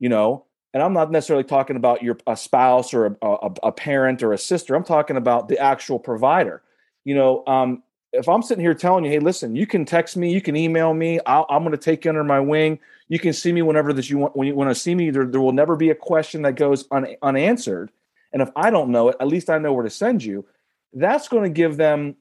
[0.00, 3.72] You know, and I'm not necessarily talking about your a spouse or a, a, a
[3.72, 4.74] parent or a sister.
[4.74, 6.62] I'm talking about the actual provider.
[7.04, 10.32] You know, um, if I'm sitting here telling you, hey, listen, you can text me,
[10.32, 12.78] you can email me, i am going to take you under my wing.
[13.08, 14.36] You can see me whenever that you want.
[14.36, 16.86] When you want to see me, there, there will never be a question that goes
[16.90, 17.90] un, unanswered.
[18.32, 20.46] And if I don't know it, at least I know where to send you.
[20.92, 22.16] That's going to give them,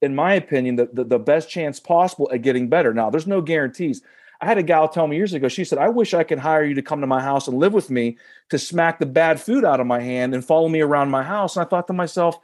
[0.00, 2.94] in my opinion, the, the, the best chance possible at getting better.
[2.94, 4.02] Now, there's no guarantees.
[4.40, 6.64] I had a gal tell me years ago, she said, I wish I could hire
[6.64, 8.16] you to come to my house and live with me
[8.48, 11.56] to smack the bad food out of my hand and follow me around my house.
[11.56, 12.38] And I thought to myself,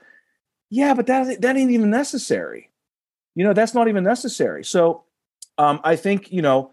[0.69, 2.71] yeah, but that, that ain't even necessary.
[3.35, 4.65] You know that's not even necessary.
[4.65, 5.05] So
[5.59, 6.71] um, i think you know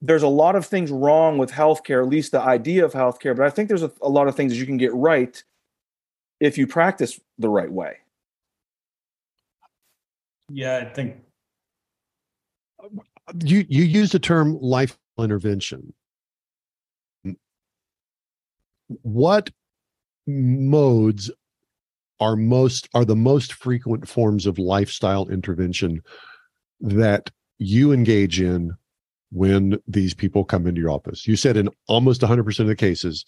[0.00, 3.46] there's a lot of things wrong with healthcare at least the idea of healthcare but
[3.46, 5.42] i think there's a, a lot of things you can get right
[6.40, 7.96] if you practice the right way.
[10.50, 11.16] Yeah i think
[13.44, 15.92] you you used the term life intervention.
[19.02, 19.50] What
[20.26, 21.30] modes
[22.20, 26.02] are most are the most frequent forms of lifestyle intervention
[26.80, 28.72] that you engage in
[29.30, 31.26] when these people come into your office?
[31.26, 33.24] You said in almost 100% of the cases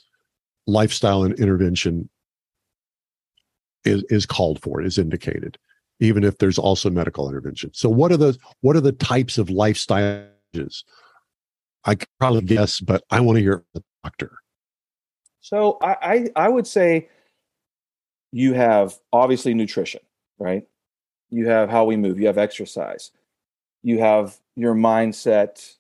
[0.67, 2.09] lifestyle and intervention
[3.85, 5.59] is, is called for is indicated
[6.01, 9.49] even if there's also medical intervention so what are the what are the types of
[9.49, 10.85] lifestyles
[11.85, 14.39] i could probably guess but i want to hear the doctor
[15.41, 17.09] so I, I i would say
[18.33, 20.01] you have obviously nutrition,
[20.39, 20.67] right?
[21.31, 23.11] You have how we move, you have exercise,
[23.83, 25.75] you have your mindset,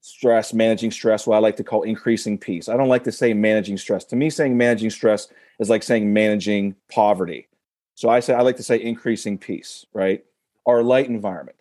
[0.00, 2.68] stress, managing stress, what I like to call increasing peace.
[2.68, 4.04] I don't like to say managing stress.
[4.06, 7.48] To me, saying managing stress is like saying managing poverty.
[7.94, 10.24] So I say I like to say increasing peace, right?
[10.66, 11.56] Our light environment.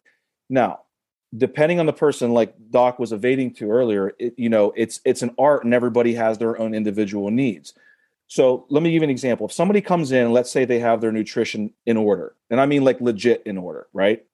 [0.50, 0.82] Now,
[1.36, 5.22] depending on the person, like Doc was evading to earlier, it, you know, it's it's
[5.22, 7.74] an art, and everybody has their own individual needs.
[8.28, 9.48] So let me give you an example.
[9.48, 12.84] If somebody comes in, let's say they have their nutrition in order, and I mean
[12.84, 14.26] like legit in order, right?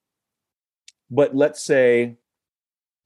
[1.12, 2.18] But let's say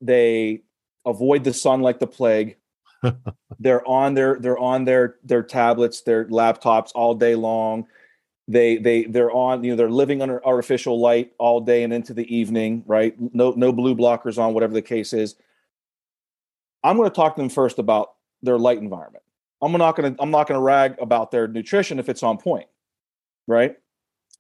[0.02, 0.62] they
[1.06, 2.58] avoid the sun like the plague.
[3.60, 7.88] they're on their they're on their their tablets, their laptops all day long.
[8.48, 12.14] They they they're on you know they're living under artificial light all day and into
[12.14, 13.16] the evening, right?
[13.34, 15.36] No no blue blockers on, whatever the case is.
[16.84, 19.24] I'm going to talk to them first about their light environment.
[19.62, 22.68] I'm not gonna I'm not gonna rag about their nutrition if it's on point,
[23.48, 23.78] right?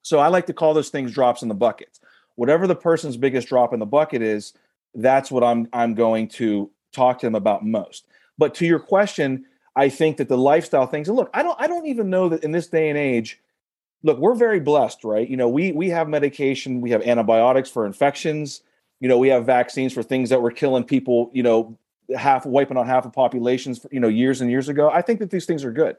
[0.02, 2.00] So I like to call those things drops in the bucket.
[2.36, 4.54] Whatever the person's biggest drop in the bucket is,
[4.94, 8.06] that's what I'm I'm going to talk to them about most.
[8.38, 9.46] But to your question,
[9.76, 11.08] I think that the lifestyle things.
[11.08, 13.40] And look, I don't I don't even know that in this day and age.
[14.04, 15.28] Look, we're very blessed, right?
[15.28, 18.62] You know, we we have medication, we have antibiotics for infections.
[19.00, 21.32] You know, we have vaccines for things that were killing people.
[21.34, 21.78] You know,
[22.16, 24.90] half wiping out half of populations, you know, years and years ago.
[24.90, 25.96] I think that these things are good.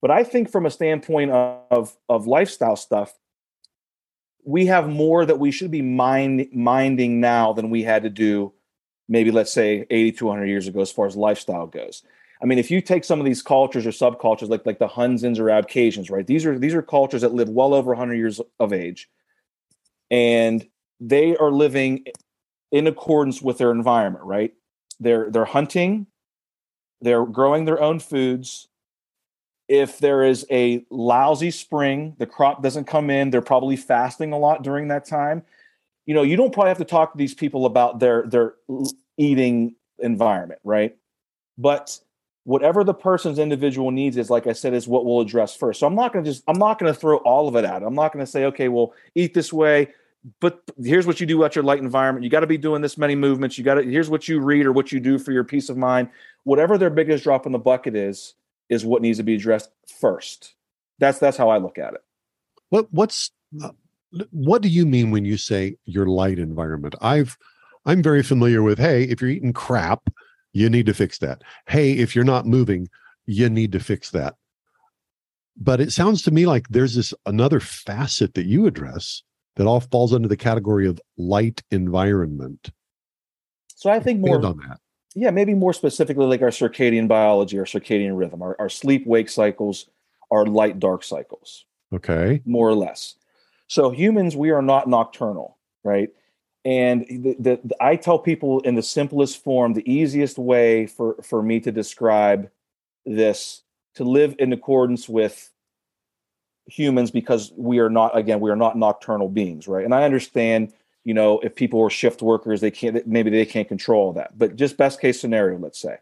[0.00, 3.14] But I think from a standpoint of of lifestyle stuff,
[4.44, 8.52] we have more that we should be mind, minding now than we had to do
[9.12, 12.02] maybe let's say 80 to 100 years ago as far as lifestyle goes.
[12.42, 15.38] I mean, if you take some of these cultures or subcultures like like the Hunzas
[15.38, 16.26] or Abkhazians, right?
[16.26, 19.08] These are these are cultures that live well over 100 years of age,
[20.10, 20.66] and
[21.00, 22.04] they are living
[22.72, 24.52] in accordance with their environment, right?
[25.02, 26.06] they're they're hunting
[27.00, 28.68] they're growing their own foods
[29.68, 34.38] if there is a lousy spring the crop doesn't come in they're probably fasting a
[34.38, 35.42] lot during that time
[36.06, 38.54] you know you don't probably have to talk to these people about their their
[39.16, 40.96] eating environment right
[41.58, 41.98] but
[42.44, 45.86] whatever the person's individual needs is like i said is what we'll address first so
[45.86, 47.94] i'm not going to just i'm not going to throw all of it at i'm
[47.94, 49.88] not going to say okay well eat this way
[50.40, 52.24] but here's what you do at your light environment.
[52.24, 53.58] You got to be doing this many movements.
[53.58, 55.76] You got to here's what you read or what you do for your peace of
[55.76, 56.08] mind.
[56.44, 58.34] Whatever their biggest drop in the bucket is,
[58.68, 59.70] is what needs to be addressed
[60.00, 60.54] first.
[60.98, 62.04] That's that's how I look at it.
[62.68, 63.32] What what's
[63.62, 63.70] uh,
[64.30, 66.94] what do you mean when you say your light environment?
[67.00, 67.36] I've
[67.84, 70.08] I'm very familiar with hey, if you're eating crap,
[70.52, 71.42] you need to fix that.
[71.66, 72.88] Hey, if you're not moving,
[73.26, 74.34] you need to fix that.
[75.56, 79.22] But it sounds to me like there's this another facet that you address
[79.56, 82.70] that all falls under the category of light environment.
[83.74, 84.78] So I think more on that.
[85.14, 89.28] Yeah, maybe more specifically like our circadian biology our circadian rhythm, our, our sleep wake
[89.28, 89.86] cycles,
[90.30, 91.66] our light dark cycles.
[91.92, 92.40] Okay.
[92.46, 93.16] More or less.
[93.66, 96.10] So humans, we are not nocturnal, right?
[96.64, 101.16] And the, the, the, I tell people in the simplest form, the easiest way for,
[101.22, 102.50] for me to describe
[103.04, 103.62] this
[103.94, 105.50] to live in accordance with
[106.66, 109.84] humans because we are not again we are not nocturnal beings right?
[109.84, 110.72] And i understand
[111.04, 114.38] you know if people are shift workers they can't maybe they can't control that.
[114.38, 115.96] But just best case scenario let's say.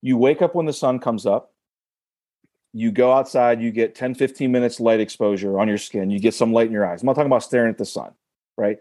[0.00, 1.52] You wake up when the sun comes up.
[2.72, 6.10] You go outside you get 10 15 minutes light exposure on your skin.
[6.10, 7.02] You get some light in your eyes.
[7.02, 8.12] I'm not talking about staring at the sun
[8.56, 8.78] right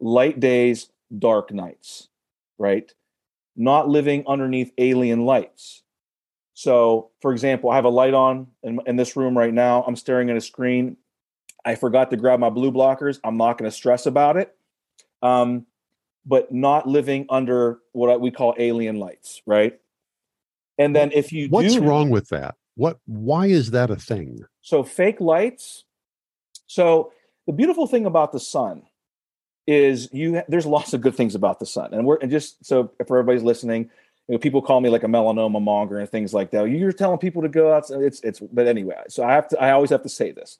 [0.00, 2.08] light days dark nights
[2.58, 2.92] right
[3.56, 5.82] not living underneath alien lights
[6.58, 9.84] so, for example, I have a light on in, in this room right now.
[9.86, 10.96] I'm staring at a screen.
[11.64, 13.20] I forgot to grab my blue blockers.
[13.22, 14.56] I'm not going to stress about it.
[15.22, 15.66] Um,
[16.26, 19.78] but not living under what we call alien lights, right?
[20.78, 22.56] And then if you what's do, wrong with that?
[22.74, 24.40] What why is that a thing?
[24.60, 25.84] So fake lights.
[26.66, 27.12] So
[27.46, 28.82] the beautiful thing about the sun
[29.68, 31.92] is you there's lots of good things about the sun.
[31.92, 33.90] And we're and just so for everybody's listening,
[34.26, 36.64] you know, people call me like a melanoma monger and things like that.
[36.70, 37.90] You're telling people to go out.
[37.90, 38.40] It's it's.
[38.40, 39.60] But anyway, so I have to.
[39.60, 40.56] I always have to say this.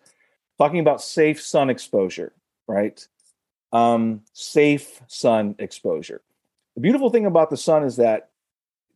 [0.58, 2.34] Talking about safe sun exposure,
[2.66, 3.06] right?
[3.72, 6.20] Um, safe sun exposure.
[6.74, 8.28] The beautiful thing about the sun is that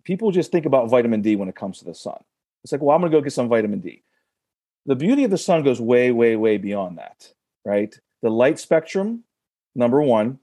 [0.04, 2.22] people just think about vitamin D when it comes to the sun.
[2.64, 4.02] It's like, well, I'm going to go get some vitamin D.
[4.84, 7.32] The beauty of the sun goes way, way, way beyond that,
[7.64, 7.98] right?
[8.20, 9.24] The light spectrum,
[9.74, 10.38] number one,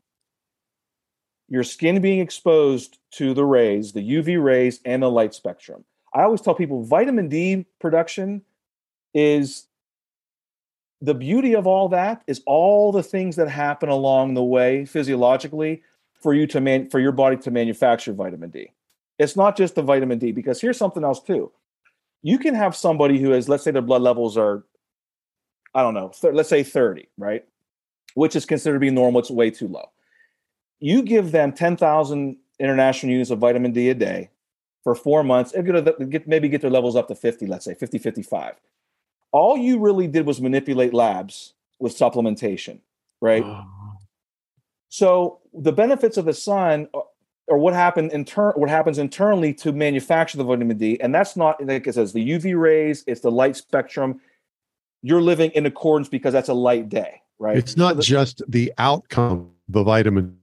[1.47, 5.83] your skin being exposed to the rays, the UV rays, and the light spectrum.
[6.13, 8.43] I always tell people vitamin D production
[9.13, 9.65] is
[11.01, 15.81] the beauty of all that is all the things that happen along the way physiologically
[16.21, 18.73] for you to man for your body to manufacture vitamin D.
[19.17, 21.51] It's not just the vitamin D because here's something else too.
[22.21, 24.63] You can have somebody who has let's say their blood levels are
[25.73, 27.45] I don't know, th- let's say 30, right?
[28.15, 29.89] Which is considered to be normal, it's way too low
[30.79, 34.29] you give them 10,000 international units of vitamin D a day
[34.83, 38.55] for four months, get, maybe get their levels up to 50, let's say 50, 55.
[39.31, 42.79] All you really did was manipulate labs with supplementation,
[43.21, 43.43] right?
[43.43, 43.65] Oh.
[44.87, 46.87] So the benefits of the sun
[47.47, 51.63] or what happened inter- what happens internally to manufacture the vitamin D, and that's not
[51.63, 54.21] like it says the UV rays, it's the light spectrum.
[55.01, 57.57] You're living in accordance because that's a light day, right?
[57.57, 60.39] It's not so the, just the outcome, of the vitamin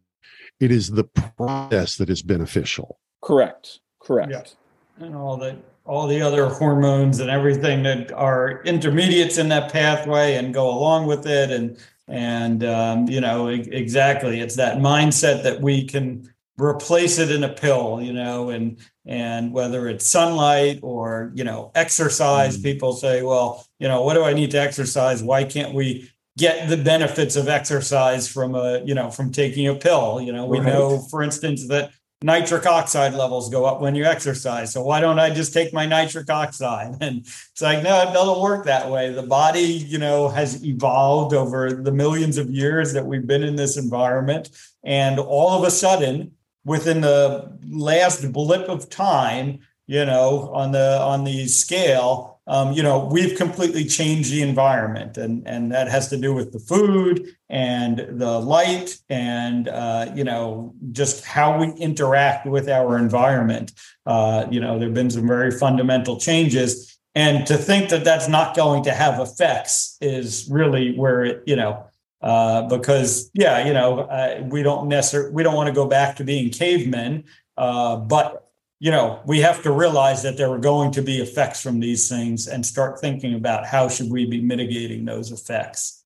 [0.60, 2.98] it is the process that is beneficial.
[3.22, 3.80] Correct.
[4.00, 4.30] Correct.
[4.30, 5.04] Yeah.
[5.04, 10.34] And all the all the other hormones and everything that are intermediates in that pathway
[10.34, 11.78] and go along with it and
[12.08, 17.48] and um, you know exactly it's that mindset that we can replace it in a
[17.48, 22.62] pill you know and and whether it's sunlight or you know exercise mm.
[22.62, 26.68] people say well you know what do i need to exercise why can't we get
[26.68, 30.46] the benefits of exercise from a you know from taking a pill you know.
[30.46, 30.66] We right.
[30.66, 34.72] know for instance that nitric oxide levels go up when you exercise.
[34.72, 36.96] So why don't i just take my nitric oxide?
[37.00, 39.12] And it's like no it doesn't work that way.
[39.12, 43.56] The body you know has evolved over the millions of years that we've been in
[43.56, 44.50] this environment.
[44.84, 46.32] And all of a sudden
[46.64, 52.82] within the last blip of time you know on the on the scale um, you
[52.82, 57.34] know, we've completely changed the environment, and and that has to do with the food
[57.48, 63.72] and the light, and uh, you know, just how we interact with our environment.
[64.06, 68.54] Uh, you know, there've been some very fundamental changes, and to think that that's not
[68.54, 71.84] going to have effects is really where it, you know.
[72.22, 76.16] Uh, because yeah, you know, uh, we don't necessarily we don't want to go back
[76.16, 77.24] to being cavemen,
[77.56, 78.45] uh, but
[78.78, 82.08] you know we have to realize that there are going to be effects from these
[82.08, 86.04] things and start thinking about how should we be mitigating those effects.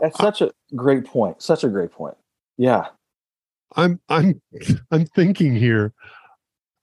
[0.00, 2.16] That's such a great point such a great point.
[2.56, 2.86] Yeah.
[3.74, 4.40] I'm i'm
[4.90, 5.94] i'm thinking here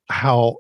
[0.10, 0.58] how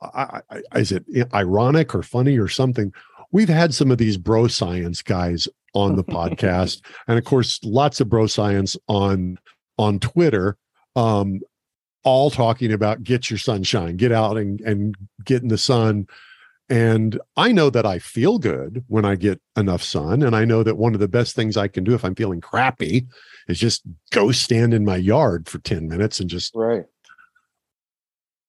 [0.00, 2.92] I, I, is it ironic or funny or something?
[3.30, 8.00] We've had some of these bro science guys on the podcast and of course lots
[8.00, 9.38] of bro science on
[9.78, 10.56] on twitter.
[10.96, 11.40] Um
[12.04, 16.06] all talking about get your sunshine, get out and, and get in the sun.
[16.68, 20.22] And I know that I feel good when I get enough sun.
[20.22, 22.40] And I know that one of the best things I can do if I'm feeling
[22.40, 23.06] crappy
[23.48, 26.54] is just go stand in my yard for 10 minutes and just.
[26.54, 26.84] Right.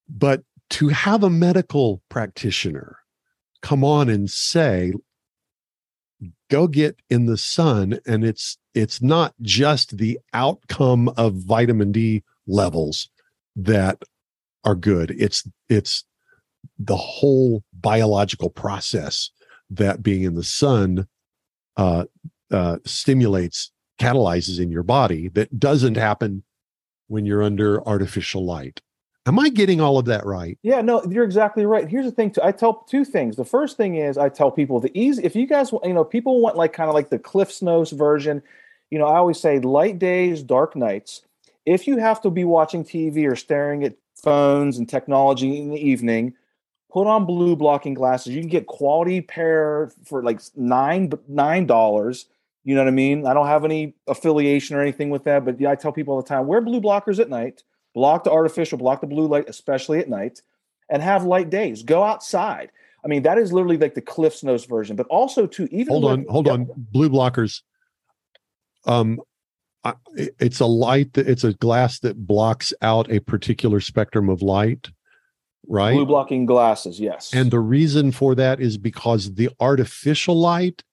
[0.08, 2.97] But to have a medical practitioner
[3.62, 4.93] come on and say,
[6.49, 12.24] go get in the sun and it's it's not just the outcome of vitamin D
[12.47, 13.10] levels
[13.56, 14.04] that
[14.64, 15.12] are good.
[15.12, 16.04] It's it's
[16.80, 19.30] the whole biological process
[19.70, 21.08] that being in the sun
[21.78, 22.06] uh,
[22.51, 26.43] uh, stimulates catalyzes in your body that doesn't happen
[27.08, 28.82] when you're under artificial light.
[29.26, 30.58] Am I getting all of that right?
[30.64, 31.88] Yeah, no, you're exactly right.
[31.88, 32.41] Here's the thing: too.
[32.43, 33.38] I tell two things.
[33.38, 35.24] The first thing is I tell people the easy.
[35.24, 38.41] If you guys, you know, people want like kind of like the Cliff Notes version.
[38.89, 41.22] You know, I always say light days, dark nights.
[41.66, 45.80] If you have to be watching TV or staring at phones and technology in the
[45.80, 46.34] evening,
[46.91, 48.34] put on blue blocking glasses.
[48.34, 52.26] You can get quality pair for like nine nine dollars.
[52.66, 53.26] You know what I mean?
[53.26, 56.22] I don't have any affiliation or anything with that, but yeah, I tell people all
[56.22, 59.99] the time: wear blue blockers at night block the artificial, block the blue light, especially
[59.99, 60.41] at night,
[60.89, 61.84] and have light days.
[61.84, 62.72] Go outside.
[63.03, 66.05] I mean, that is literally like the Cliff's Notes version, but also to even hold
[66.05, 66.53] on, hold yeah.
[66.53, 67.61] on, blue blockers.
[68.86, 69.20] Um,
[69.84, 74.42] I, it's a light that it's a glass that blocks out a particular spectrum of
[74.42, 74.90] light,
[75.68, 75.94] right?
[75.94, 77.34] Blue blocking glasses, yes.
[77.34, 80.84] And the reason for that is because the artificial light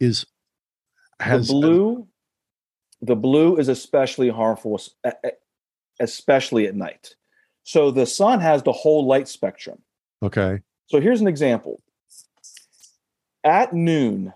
[0.00, 0.24] is
[1.20, 2.08] has the blue.
[3.02, 4.80] The blue is especially harmful
[6.00, 7.14] especially at night.
[7.64, 9.82] So the sun has the whole light spectrum.
[10.22, 10.60] Okay.
[10.86, 11.82] So here's an example.
[13.44, 14.32] At noon,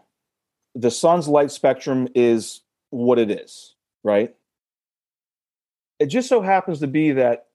[0.75, 3.76] the sun's light spectrum is what it is,
[4.07, 4.35] right?
[5.99, 7.47] It just so happens to be that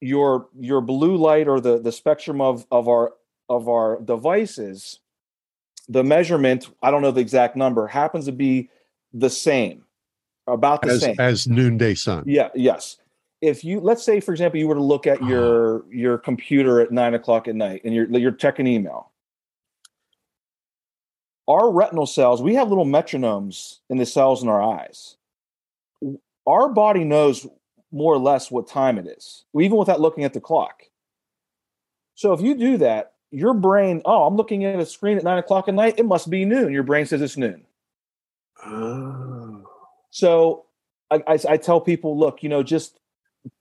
[0.00, 3.12] your your blue light or the the spectrum of of our
[3.50, 5.00] of our devices
[5.88, 8.70] the measurement i don't know the exact number happens to be
[9.12, 9.84] the same
[10.46, 11.16] about the as, same.
[11.18, 12.24] as noonday sun.
[12.26, 12.96] Yeah yes.
[13.40, 15.30] If you let's say for example you were to look at uh-huh.
[15.30, 19.10] your your computer at nine o'clock at night and you're you're checking email.
[21.48, 25.16] Our retinal cells we have little metronomes in the cells in our eyes
[26.50, 27.46] our body knows
[27.92, 30.84] more or less what time it is even without looking at the clock
[32.14, 35.38] so if you do that your brain oh i'm looking at a screen at nine
[35.38, 37.64] o'clock at night it must be noon your brain says it's noon
[38.64, 39.64] oh.
[40.10, 40.64] so
[41.10, 43.00] I, I, I tell people look you know just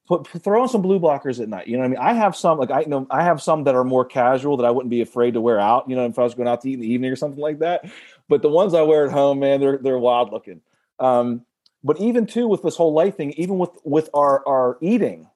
[0.08, 1.68] put throw on some blue blockers at night.
[1.68, 2.00] You know what I mean?
[2.00, 4.66] I have some like I you know I have some that are more casual that
[4.66, 5.90] I wouldn't be afraid to wear out.
[5.90, 7.60] You know, if I was going out to eat in the evening or something like
[7.60, 7.90] that.
[8.28, 10.62] But the ones I wear at home, man, they're they're wild looking.
[11.00, 11.46] Um,
[11.84, 15.30] but even too with this whole light thing, even with with our our eating,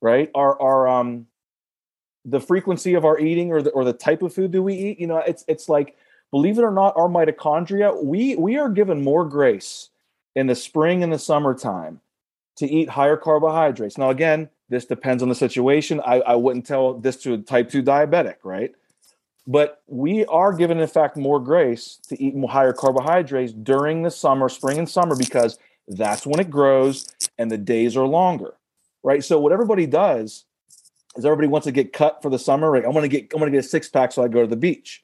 [0.00, 0.30] right?
[0.34, 1.26] Our our um
[2.24, 5.00] the frequency of our eating or the or the type of food do we eat?
[5.00, 5.96] You know, it's it's like
[6.30, 9.90] believe it or not, our mitochondria we we are given more grace
[10.34, 12.00] in the spring and the summertime
[12.56, 13.98] to eat higher carbohydrates.
[13.98, 16.00] Now, again, this depends on the situation.
[16.00, 18.72] I, I wouldn't tell this to a type 2 diabetic, right?
[19.46, 24.48] But we are given, in fact, more grace to eat higher carbohydrates during the summer,
[24.48, 25.58] spring and summer, because
[25.88, 27.06] that's when it grows
[27.38, 28.54] and the days are longer,
[29.02, 29.22] right?
[29.22, 30.44] So what everybody does
[31.16, 32.70] is everybody wants to get cut for the summer.
[32.70, 32.84] Right?
[32.84, 35.02] I'm gonna get I'm gonna get a six pack so I go to the beach.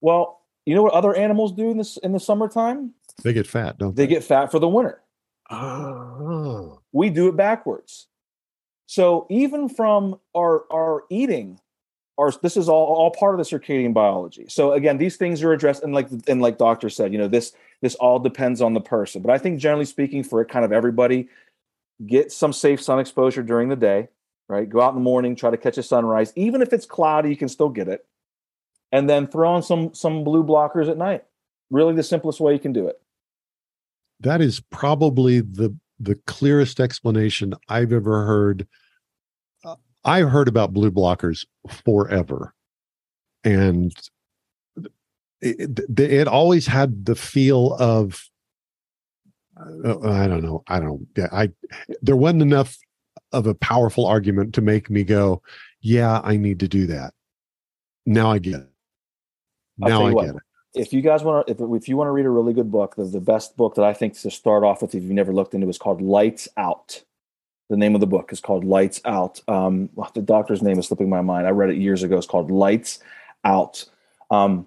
[0.00, 2.94] Well, you know what other animals do in this in the summertime?
[3.24, 4.04] They get fat, don't they?
[4.04, 5.02] They get fat for the winter.
[5.50, 6.80] Oh.
[6.92, 8.06] We do it backwards.
[8.86, 11.60] So even from our our eating,
[12.16, 14.46] our this is all all part of the circadian biology.
[14.48, 17.52] So again, these things are addressed, and like and like doctor said, you know this
[17.82, 19.22] this all depends on the person.
[19.22, 21.28] But I think generally speaking, for kind of everybody,
[22.06, 24.08] get some safe sun exposure during the day.
[24.48, 26.32] Right, go out in the morning, try to catch a sunrise.
[26.34, 28.06] Even if it's cloudy, you can still get it.
[28.90, 31.24] And then throw on some some blue blockers at night.
[31.70, 32.98] Really, the simplest way you can do it
[34.20, 38.66] that is probably the the clearest explanation I've ever heard.
[39.64, 42.54] Uh, I've heard about blue blockers forever,
[43.44, 43.92] and
[45.40, 48.22] it, it, it always had the feel of
[49.56, 50.62] uh, I don't know.
[50.68, 51.06] I don't.
[51.32, 51.50] I
[52.00, 52.76] there wasn't enough
[53.32, 55.42] of a powerful argument to make me go,
[55.80, 57.14] "Yeah, I need to do that."
[58.06, 58.68] Now I get it.
[59.76, 60.42] Now I what, get it
[60.74, 62.94] if you guys want to, if, if you want to read a really good book,
[62.96, 65.54] the, the best book that I think to start off with, if you've never looked
[65.54, 67.02] into, is called Lights Out.
[67.68, 69.40] The name of the book is called Lights Out.
[69.48, 71.46] Um, the doctor's name is slipping my mind.
[71.46, 72.16] I read it years ago.
[72.16, 73.00] It's called Lights
[73.44, 73.84] Out.
[74.30, 74.66] Um,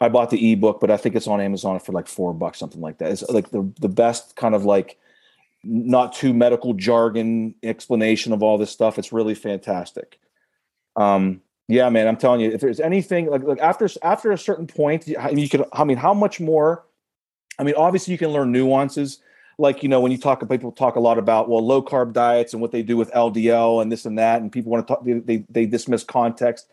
[0.00, 2.80] I bought the ebook, but I think it's on Amazon for like four bucks, something
[2.80, 3.10] like that.
[3.10, 4.98] It's like the the best kind of like
[5.62, 8.98] not too medical jargon explanation of all this stuff.
[8.98, 10.18] It's really fantastic.
[10.96, 14.66] Um, yeah, man, I'm telling you, if there's anything like like after after a certain
[14.66, 15.64] point, you could.
[15.72, 16.84] I mean, how much more?
[17.58, 19.20] I mean, obviously, you can learn nuances.
[19.58, 22.54] Like you know, when you talk, people talk a lot about well, low carb diets
[22.54, 25.04] and what they do with LDL and this and that, and people want to talk.
[25.04, 26.66] They they, they dismiss context.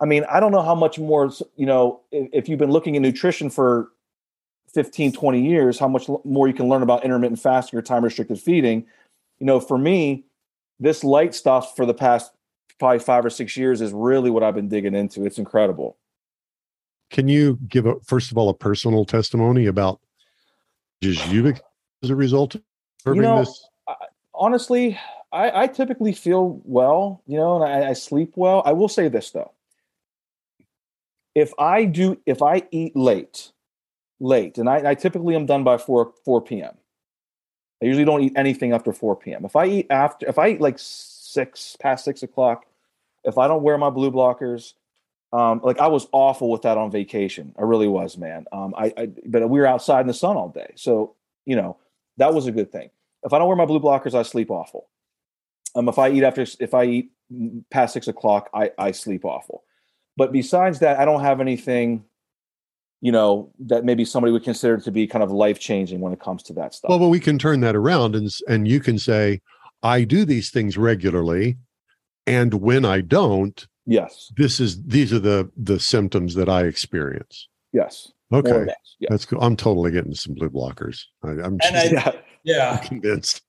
[0.00, 1.30] I mean, I don't know how much more.
[1.56, 3.90] You know, if, if you've been looking at nutrition for
[4.74, 8.38] 15, 20 years, how much more you can learn about intermittent fasting or time restricted
[8.38, 8.86] feeding.
[9.38, 10.24] You know, for me,
[10.78, 12.32] this light stuff for the past
[12.78, 15.24] probably five or six years is really what I've been digging into.
[15.24, 15.96] It's incredible.
[17.10, 20.00] Can you give a first of all a personal testimony about
[21.02, 21.54] just you
[22.02, 22.62] as a result of
[23.06, 23.46] you know,
[23.86, 23.94] I,
[24.34, 24.98] honestly,
[25.32, 28.62] I, I, typically feel well, you know, and I, I sleep well.
[28.66, 29.52] I will say this though.
[31.38, 33.52] If I do, if I eat late,
[34.18, 36.74] late, and I, I typically am done by 4 4 p.m.
[37.80, 39.44] I usually don't eat anything after 4 p.m.
[39.44, 42.66] If I eat after, if I eat like six past six o'clock,
[43.22, 44.74] if I don't wear my blue blockers,
[45.32, 47.54] um, like I was awful with that on vacation.
[47.56, 48.46] I really was, man.
[48.50, 51.14] Um, I, I, but we were outside in the sun all day, so
[51.46, 51.76] you know
[52.16, 52.90] that was a good thing.
[53.22, 54.88] If I don't wear my blue blockers, I sleep awful.
[55.76, 57.12] Um, if I eat after, if I eat
[57.70, 59.62] past six o'clock, I I sleep awful.
[60.18, 62.04] But besides that, I don't have anything
[63.00, 66.20] you know that maybe somebody would consider to be kind of life changing when it
[66.20, 66.88] comes to that stuff.
[66.88, 69.40] Well, but we can turn that around and and you can say,
[69.82, 71.56] I do these things regularly,
[72.26, 77.48] and when I don't, yes, this is these are the the symptoms that I experience.
[77.72, 78.10] Yes.
[78.32, 78.66] Okay.
[78.98, 79.08] Yeah.
[79.10, 79.40] That's cool.
[79.40, 81.00] I'm totally getting some blue blockers.
[81.22, 82.76] I, am just I, yeah.
[82.84, 83.42] convinced.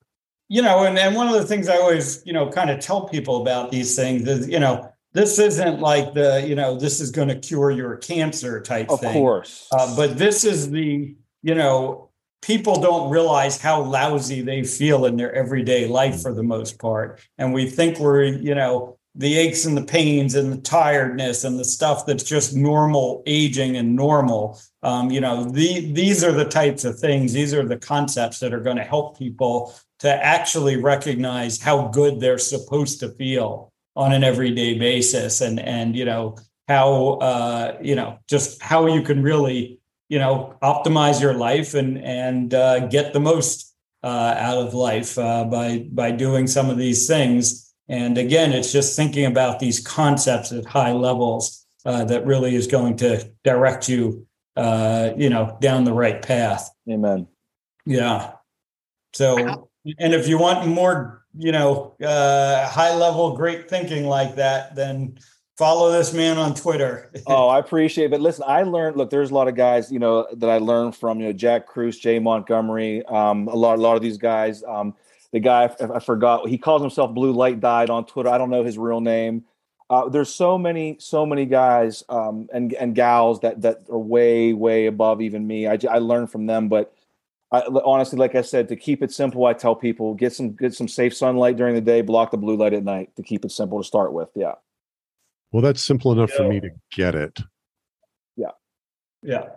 [0.48, 3.08] You know, and, and one of the things I always, you know, kind of tell
[3.08, 7.12] people about these things is, you know, this isn't like the you know this is
[7.12, 9.10] going to cure your cancer type of thing.
[9.10, 12.10] Of course, uh, but this is the you know
[12.42, 17.22] people don't realize how lousy they feel in their everyday life for the most part,
[17.38, 21.60] and we think we're you know the aches and the pains and the tiredness and
[21.60, 24.60] the stuff that's just normal aging and normal.
[24.84, 28.54] Um, you know, the, these are the types of things, these are the concepts that
[28.54, 33.69] are going to help people to actually recognize how good they're supposed to feel
[34.00, 36.38] on an everyday basis and and you know
[36.70, 39.78] how uh, you know just how you can really
[40.08, 45.18] you know optimize your life and and uh, get the most uh, out of life
[45.18, 47.74] uh, by by doing some of these things.
[47.90, 52.68] And again it's just thinking about these concepts at high levels uh, that really is
[52.68, 54.26] going to direct you
[54.56, 56.70] uh, you know down the right path.
[56.90, 57.28] Amen.
[57.86, 58.32] Yeah.
[59.14, 64.76] So and if you want more you know, uh, high level, great thinking like that,
[64.76, 65.18] then
[65.58, 67.10] follow this man on Twitter.
[67.28, 68.12] oh, I appreciate it.
[68.12, 70.98] But listen, I learned, look, there's a lot of guys, you know, that I learned
[70.98, 74.64] from, you know, Jack Kruse, Jay Montgomery, um, a lot, a lot of these guys.
[74.66, 74.96] Um,
[75.32, 78.30] the guy, I, I forgot, he calls himself Blue Light Died on Twitter.
[78.30, 79.46] I don't know his real name.
[79.90, 84.54] Uh, there's so many, so many guys um, and and gals that that are way,
[84.54, 85.68] way above even me.
[85.68, 86.94] I, I learned from them, but
[87.52, 90.74] I, honestly, like I said, to keep it simple, I tell people get some get
[90.74, 93.52] some safe sunlight during the day, block the blue light at night to keep it
[93.52, 94.30] simple to start with.
[94.36, 94.54] Yeah.
[95.52, 96.38] Well, that's simple enough yeah.
[96.38, 97.40] for me to get it.
[98.36, 98.52] Yeah.
[99.24, 99.50] Yeah.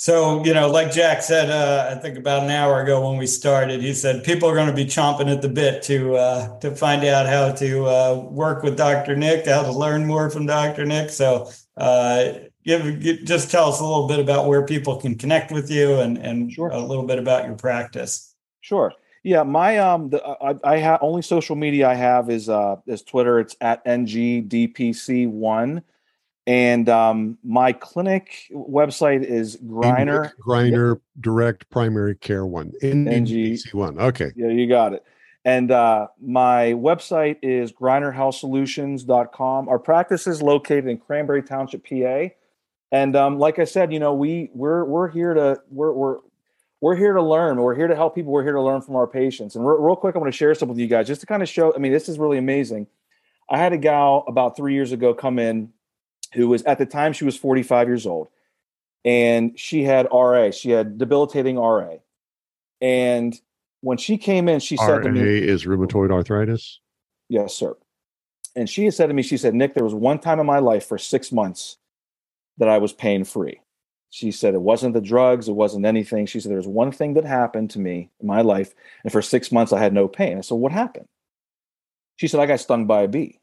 [0.00, 3.26] So, you know, like Jack said, uh, I think about an hour ago when we
[3.26, 6.74] started, he said people are going to be chomping at the bit to uh, to
[6.74, 9.16] find out how to uh, work with Dr.
[9.16, 10.86] Nick, how to learn more from Dr.
[10.86, 11.10] Nick.
[11.10, 12.34] So, uh,
[12.68, 16.00] give, give, just tell us a little bit about where people can connect with you
[16.00, 16.68] and and sure.
[16.68, 18.34] a little bit about your practice.
[18.60, 18.92] Sure.
[19.24, 23.02] Yeah, my um, the, I, I have only social media I have is uh is
[23.02, 23.40] Twitter.
[23.40, 25.82] It's at ngdpc one,
[26.46, 31.02] and um, my clinic website is Greiner Greiner yep.
[31.20, 33.98] Direct Primary Care One ngdpc one.
[33.98, 34.30] Okay.
[34.36, 35.04] Yeah, you got it.
[35.44, 39.68] And uh, my website is greinerhealthsolutions.com.
[39.68, 42.28] Our practice is located in Cranberry Township, PA.
[42.90, 46.18] And um, like I said, you know, we we're we're here to we're we're
[46.80, 47.60] we're here to learn.
[47.60, 48.32] We're here to help people.
[48.32, 49.56] We're here to learn from our patients.
[49.56, 51.42] And real, real quick, I want to share something with you guys just to kind
[51.42, 51.74] of show.
[51.74, 52.86] I mean, this is really amazing.
[53.50, 55.72] I had a gal about three years ago come in
[56.34, 58.28] who was at the time she was 45 years old,
[59.04, 60.50] and she had RA.
[60.50, 61.96] She had debilitating RA,
[62.80, 63.38] and
[63.80, 66.80] when she came in, she RA said to me, "Is rheumatoid arthritis?"
[67.28, 67.76] Yes, sir.
[68.56, 70.58] And she had said to me, she said, "Nick, there was one time in my
[70.58, 71.76] life for six months."
[72.58, 73.60] That I was pain free.
[74.10, 76.26] She said it wasn't the drugs, it wasn't anything.
[76.26, 79.22] She said there was one thing that happened to me in my life, and for
[79.22, 80.38] six months I had no pain.
[80.38, 81.08] I said, What happened?
[82.16, 83.40] She said, I got stung by a bee.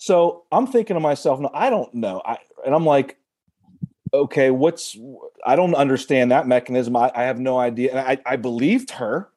[0.00, 2.22] So I'm thinking to myself, no, I don't know.
[2.24, 3.18] I, and I'm like,
[4.14, 4.96] okay, what's,
[5.46, 6.96] I don't understand that mechanism.
[6.96, 7.90] I, I have no idea.
[7.90, 9.28] And I, I believed her,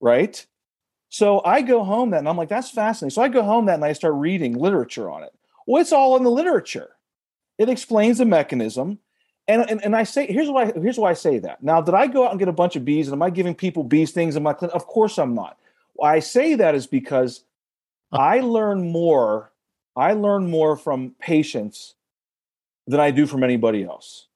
[0.00, 0.46] right?
[1.08, 3.12] So I go home that and I'm like, that's fascinating.
[3.12, 5.32] So I go home that and I start reading literature on it.
[5.66, 6.93] Well, it's all in the literature.
[7.58, 8.98] It explains the mechanism.
[9.46, 11.62] And, and, and I say, here's why, here's why I say that.
[11.62, 13.08] Now, did I go out and get a bunch of bees?
[13.08, 14.74] And am I giving people bees things in my clinic?
[14.74, 15.58] Of course I'm not.
[15.92, 17.44] Why I say that is because
[18.10, 19.52] I learn more,
[19.94, 21.94] I learn more from patients
[22.86, 24.28] than I do from anybody else.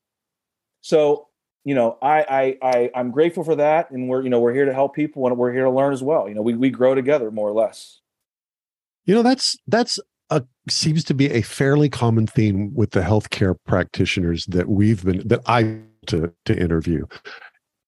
[0.81, 1.29] So,
[1.65, 3.91] you know, I, I, I I'm grateful for that.
[3.91, 6.03] And we're, you know, we're here to help people and we're here to learn as
[6.03, 6.29] well.
[6.29, 8.01] You know, we, we grow together more or less.
[9.05, 9.99] You know, that's, that's
[10.31, 15.27] a, seems to be a fairly common theme with the healthcare practitioners that we've been
[15.27, 17.07] that I to to interview.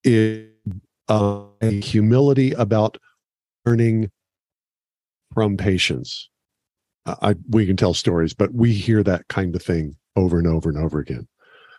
[0.04, 0.46] is
[1.08, 2.96] uh, a humility about
[3.66, 4.10] learning
[5.34, 6.28] from patients.
[7.06, 10.68] I, we can tell stories, but we hear that kind of thing over and over
[10.68, 11.26] and over again.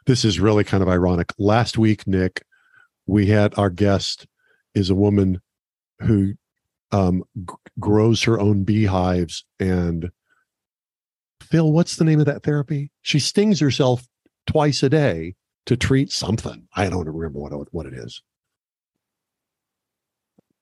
[0.06, 1.32] This is really kind of ironic.
[1.38, 2.44] Last week, Nick,
[3.06, 4.26] we had our guest
[4.74, 5.40] is a woman
[6.00, 6.34] who
[6.92, 10.10] um, g- grows her own beehives and
[11.42, 12.92] Phil, what's the name of that therapy?
[13.02, 14.08] She stings herself
[14.48, 15.36] twice a day
[15.66, 16.68] to treat something.
[16.76, 18.22] I don't remember what what it is.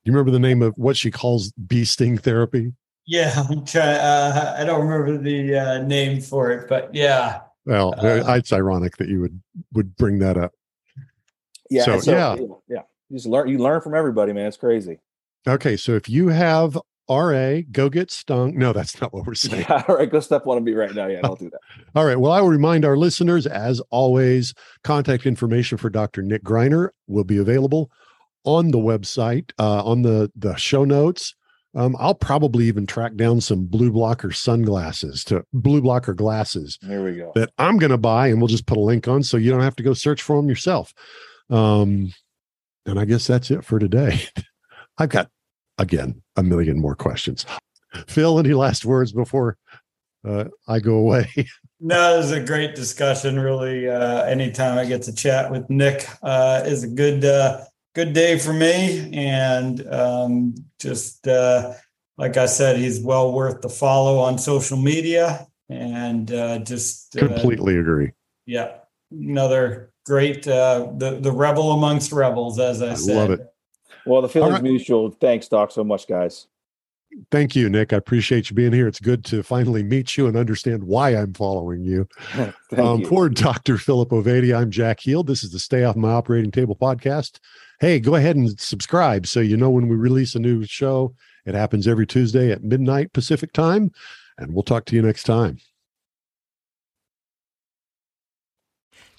[0.03, 2.73] You remember the name of what she calls bee sting therapy?
[3.05, 3.97] Yeah, I'm trying.
[3.97, 7.41] Uh, I don't remember the uh, name for it, but yeah.
[7.65, 9.41] Well, Uh, it's ironic that you would
[9.73, 10.53] would bring that up.
[11.69, 12.35] Yeah, So, so, yeah.
[12.35, 12.81] yeah, yeah.
[13.09, 13.47] You just learn.
[13.47, 14.47] You learn from everybody, man.
[14.47, 14.99] It's crazy.
[15.47, 16.77] Okay, so if you have
[17.09, 18.57] RA, go get stung.
[18.57, 19.65] No, that's not what we're saying.
[19.67, 21.07] Yeah, all right, go step one and be right now.
[21.07, 21.59] Yeah, I'll do that.
[21.95, 22.19] All right.
[22.19, 24.53] Well, I will remind our listeners, as always,
[24.83, 26.21] contact information for Dr.
[26.21, 27.89] Nick Greiner will be available
[28.43, 31.33] on the website, uh, on the the show notes.
[31.75, 37.03] Um, I'll probably even track down some blue blocker sunglasses to blue blocker glasses Here
[37.03, 37.31] we go.
[37.35, 39.61] that I'm going to buy, and we'll just put a link on so you don't
[39.61, 40.93] have to go search for them yourself.
[41.49, 42.11] Um,
[42.87, 44.19] and I guess that's it for today.
[44.97, 45.29] I've got
[45.79, 47.45] again a million more questions.
[48.07, 49.57] Phil, any last words before
[50.27, 51.27] uh, I go away?
[51.81, 53.39] No, it was a great discussion.
[53.39, 57.63] Really, uh, anytime I get to chat with Nick uh, is a good uh,
[57.95, 59.09] good day for me.
[59.13, 61.73] And um, just uh,
[62.17, 65.47] like I said, he's well worth the follow on social media.
[65.69, 68.11] And uh, just uh, Completely agree.
[68.45, 73.15] yeah, another great uh, the the rebel amongst rebels, as I, I said.
[73.15, 73.48] love it.
[74.09, 74.63] Well, the feelings right.
[74.63, 75.11] mutual.
[75.11, 76.47] Thanks, Doc, so much, guys.
[77.29, 77.93] Thank you, Nick.
[77.93, 78.87] I appreciate you being here.
[78.87, 82.07] It's good to finally meet you and understand why I'm following you.
[82.77, 83.07] Um, you.
[83.07, 83.79] for Dr.
[83.79, 85.25] Philip Ovadia, I'm Jack Heald.
[85.25, 87.39] This is the Stay Off My Operating Table podcast.
[87.79, 91.15] Hey, go ahead and subscribe so you know when we release a new show.
[91.47, 93.91] It happens every Tuesday at midnight Pacific time.
[94.37, 95.57] And we'll talk to you next time.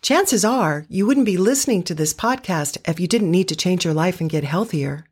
[0.03, 3.85] Chances are you wouldn't be listening to this podcast if you didn't need to change
[3.85, 5.05] your life and get healthier.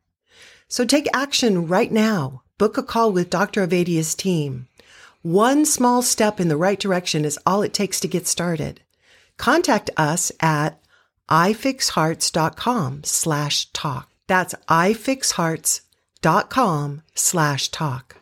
[0.67, 2.41] So take action right now.
[2.57, 3.65] Book a call with Dr.
[3.65, 4.67] Ovadia's team.
[5.21, 8.81] One small step in the right direction is all it takes to get started.
[9.37, 10.81] Contact us at
[11.29, 14.09] ifixhearts.com slash talk.
[14.27, 18.18] That's ifixhearts.com slash talk.